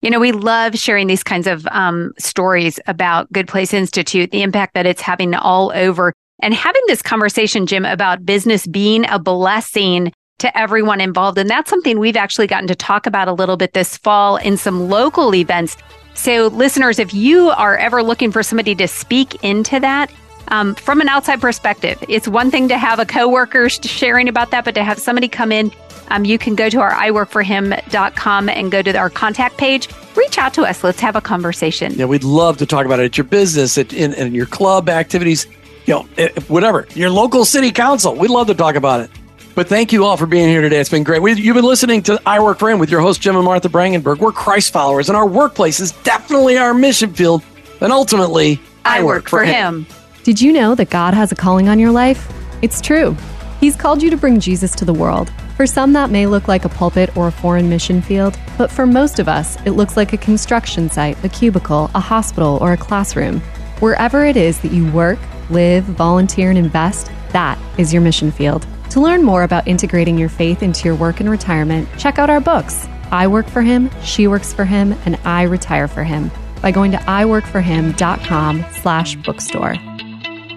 You 0.03 0.11
know, 0.11 0.19
we 0.19 0.33
love 0.33 0.77
sharing 0.77 1.07
these 1.07 1.23
kinds 1.23 1.47
of 1.47 1.65
um, 1.69 2.13
stories 2.19 2.81
about 2.89 3.33
Good 3.33 3.47
Place 3.47 3.73
Institute, 3.73 4.33
the 4.33 4.43
impact 4.43 4.75
that 4.75 4.85
it's 4.85 5.01
having 5.01 5.33
all 5.33 5.71
over, 5.77 6.13
and 6.43 6.53
having 6.53 6.83
this 6.89 7.03
conversation, 7.03 7.67
Jim, 7.67 7.85
about 7.85 8.27
business 8.27 8.67
being 8.67 9.09
a 9.09 9.21
blessing 9.21 10.13
to 10.41 10.59
everyone 10.59 11.01
involved. 11.01 11.39
And 11.39 11.49
that's 11.49 11.71
something 11.71 12.01
we've 12.01 12.17
actually 12.17 12.49
gotten 12.49 12.67
to 12.67 12.75
talk 12.75 13.07
about 13.07 13.29
a 13.29 13.33
little 13.33 13.57
bit 13.57 13.75
this 13.75 13.97
fall 13.97 14.39
in 14.39 14.57
some 14.57 14.89
local 14.89 15.37
events. 15.37 15.77
So, 16.15 16.49
listeners, 16.49 16.99
if 16.99 17.15
you 17.15 17.51
are 17.51 17.77
ever 17.77 18.03
looking 18.03 18.33
for 18.33 18.43
somebody 18.43 18.75
to 18.75 18.89
speak 18.89 19.37
into 19.45 19.79
that, 19.79 20.11
um, 20.49 20.75
from 20.75 21.01
an 21.01 21.09
outside 21.09 21.41
perspective, 21.41 22.03
it's 22.09 22.29
one 22.29 22.51
thing 22.51 22.69
to 22.69 22.79
have 22.79 22.99
a 22.99 23.07
coworker 23.07 23.69
sharing 23.69 24.29
about 24.29 24.51
that, 24.51 24.65
but 24.65 24.75
to 24.75 24.85
have 24.85 24.99
somebody 24.99 25.29
come 25.29 25.53
in 25.53 25.73
um, 26.13 26.27
you 26.27 26.39
can 26.39 26.55
go 26.55 26.69
to 26.69 26.81
our 26.81 26.93
iworkforhim.com 26.93 28.49
and 28.51 28.71
go 28.71 28.83
to 28.83 28.97
our 28.97 29.09
contact 29.09 29.57
page. 29.57 29.89
Reach 30.15 30.37
out 30.37 30.53
to 30.55 30.63
us. 30.63 30.85
Let's 30.85 31.01
have 31.01 31.17
a 31.17 31.23
conversation. 31.23 31.95
Yeah, 31.95 32.05
we'd 32.05 32.23
love 32.23 32.59
to 32.59 32.67
talk 32.67 32.85
about 32.85 33.01
it 33.01 33.05
at 33.05 33.17
your 33.17 33.25
business, 33.25 33.79
at, 33.79 33.93
in, 33.95 34.13
in 34.15 34.35
your 34.35 34.47
club 34.47 34.91
activities, 34.91 35.47
you 35.87 35.95
know, 35.95 36.07
eh, 36.19 36.29
whatever, 36.49 36.87
your 36.95 37.09
local 37.09 37.47
city 37.47 37.73
council. 37.73 38.15
We'd 38.15 38.31
love 38.31 38.47
to 38.49 38.55
talk 38.55 38.75
about 38.75 39.01
it. 39.01 39.11
But 39.55 39.69
thank 39.69 39.93
you 39.93 40.05
all 40.05 40.17
for 40.17 40.27
being 40.27 40.49
here 40.49 40.61
today. 40.61 40.81
It's 40.81 40.91
been 40.91 41.03
great. 41.03 41.21
We, 41.21 41.35
you've 41.35 41.55
been 41.55 41.65
listening 41.65 42.03
to 42.05 42.21
I 42.25 42.41
Work 42.41 42.59
for 42.59 42.71
Him 42.71 42.79
with 42.79 42.91
your 42.91 43.01
host, 43.01 43.21
Jim 43.21 43.37
and 43.37 43.45
Martha 43.45 43.69
Brangenberg. 43.69 44.19
We're 44.19 44.33
Christ 44.33 44.73
followers, 44.73 45.09
and 45.09 45.17
our 45.17 45.27
workplace 45.27 45.81
is 45.81 45.93
definitely 46.03 46.59
our 46.59 46.75
mission 46.75 47.13
field. 47.13 47.43
And 47.81 47.93
ultimately, 47.93 48.61
I, 48.85 48.99
I 49.01 49.03
work, 49.03 49.25
work, 49.25 49.29
for 49.29 49.45
him. 49.45 49.85
him. 49.85 50.02
Did 50.25 50.41
you 50.41 50.53
know 50.53 50.77
that 50.77 50.89
God 50.89 51.15
has 51.15 51.33
a 51.33 51.35
calling 51.35 51.69
on 51.69 51.81
your 51.81 51.91
life? 51.91 52.33
It's 52.63 52.81
true. 52.81 53.17
He's 53.59 53.75
called 53.75 54.01
you 54.01 54.09
to 54.11 54.17
bring 54.17 54.39
Jesus 54.39 54.73
to 54.77 54.85
the 54.85 54.95
world. 54.95 55.33
For 55.57 55.67
some, 55.67 55.93
that 55.95 56.11
may 56.11 56.29
look 56.29 56.47
like 56.47 56.65
a 56.65 56.69
pulpit 56.69 57.17
or 57.17 57.27
a 57.27 57.33
foreign 57.33 57.69
mission 57.69 58.01
field, 58.01 58.39
but 58.57 58.71
for 58.71 58.87
most 58.87 59.19
of 59.19 59.29
us, 59.29 59.61
it 59.67 59.73
looks 59.73 59.97
like 59.97 60.13
a 60.13 60.17
construction 60.17 60.89
site, 60.89 61.23
a 61.25 61.29
cubicle, 61.29 61.91
a 61.97 62.01
hospital, 62.01 62.59
or 62.61 62.73
a 62.73 62.77
classroom. 62.77 63.41
Wherever 63.81 64.25
it 64.25 64.37
is 64.37 64.61
that 64.61 64.71
you 64.71 64.89
work, 64.93 65.19
live, 65.51 65.83
volunteer, 65.85 66.51
and 66.51 66.59
invest, 66.59 67.11
that 67.31 67.59
is 67.77 67.93
your 67.93 68.03
mission 68.03 68.31
field. 68.31 68.65
To 68.91 69.01
learn 69.01 69.25
more 69.25 69.43
about 69.43 69.67
integrating 69.67 70.17
your 70.17 70.29
faith 70.29 70.63
into 70.63 70.85
your 70.85 70.95
work 70.95 71.19
and 71.19 71.29
retirement, 71.29 71.89
check 71.99 72.21
out 72.21 72.31
our 72.31 72.41
books 72.41 72.87
I 73.11 73.27
Work 73.27 73.49
for 73.49 73.63
Him, 73.63 73.91
She 74.05 74.29
Works 74.29 74.53
for 74.53 74.65
Him, 74.65 74.95
and 75.05 75.17
I 75.25 75.43
Retire 75.43 75.89
for 75.89 76.05
Him 76.05 76.31
by 76.61 76.71
going 76.71 76.93
to 76.93 76.99
iworkforhim.com 76.99 78.65
slash 78.71 79.17
bookstore. 79.17 79.92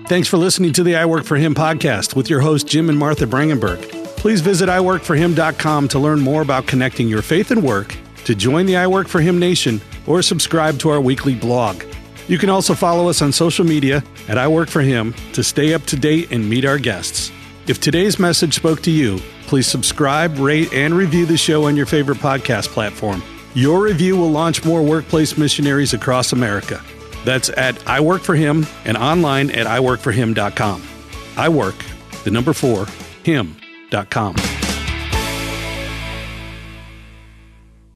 Thanks 0.08 0.28
for 0.28 0.38
listening 0.38 0.72
to 0.74 0.84
the 0.84 0.96
I 0.96 1.06
Work 1.08 1.24
for 1.24 1.36
Him 1.36 1.56
podcast 1.56 2.16
with 2.16 2.30
your 2.30 2.40
host, 2.40 2.68
Jim 2.68 2.90
and 2.90 2.98
Martha 2.98 3.26
Brangenberg. 3.26 3.82
Please 4.18 4.40
visit 4.40 4.70
iworkforhim.com 4.70 5.88
to 5.88 5.98
learn 5.98 6.20
more 6.20 6.44
about 6.44 6.68
connecting 6.68 7.08
your 7.08 7.24
faith 7.24 7.50
and 7.50 7.64
work, 7.64 7.98
to 8.26 8.36
join 8.36 8.68
the 8.68 8.78
I 8.78 8.86
Work 8.86 9.08
for 9.08 9.20
Him 9.20 9.40
Nation, 9.40 9.82
or 10.06 10.22
subscribe 10.22 10.78
to 10.80 10.90
our 10.90 11.02
weekly 11.02 11.34
blog. 11.34 11.84
You 12.28 12.38
can 12.38 12.52
also 12.52 12.76
follow 12.76 13.10
us 13.10 13.24
on 13.24 13.32
social 13.32 13.66
media 13.66 14.04
at 14.28 14.38
I 14.38 14.48
Work 14.48 14.70
for 14.70 14.82
Him 14.82 15.16
to 15.34 15.44
stay 15.44 15.74
up 15.74 15.84
to 15.86 15.96
date 15.96 16.32
and 16.32 16.48
meet 16.48 16.66
our 16.66 16.78
guests. 16.78 17.32
If 17.66 17.82
today's 17.82 18.20
message 18.20 18.54
spoke 18.54 18.84
to 18.84 18.92
you, 18.92 19.18
please 19.48 19.66
subscribe, 19.66 20.38
rate, 20.38 20.72
and 20.72 20.94
review 20.94 21.26
the 21.26 21.36
show 21.36 21.66
on 21.66 21.76
your 21.76 21.88
favorite 21.88 22.20
podcast 22.20 22.68
platform. 22.68 23.24
Your 23.56 23.82
review 23.82 24.18
will 24.18 24.32
launch 24.32 24.64
more 24.64 24.84
workplace 24.84 25.36
missionaries 25.36 25.96
across 25.96 26.32
America. 26.32 26.80
That's 27.26 27.50
at 27.50 27.86
I 27.88 28.00
Work 28.00 28.22
for 28.22 28.36
Him 28.36 28.66
and 28.86 28.96
online 28.96 29.50
at 29.50 29.68
iworkforhim.com. 29.68 30.82
I 31.36 31.50
work, 31.50 31.76
the 32.24 32.32
number 32.32 32.54
four, 32.54 32.86
him 33.24 33.58
com. 34.10 34.36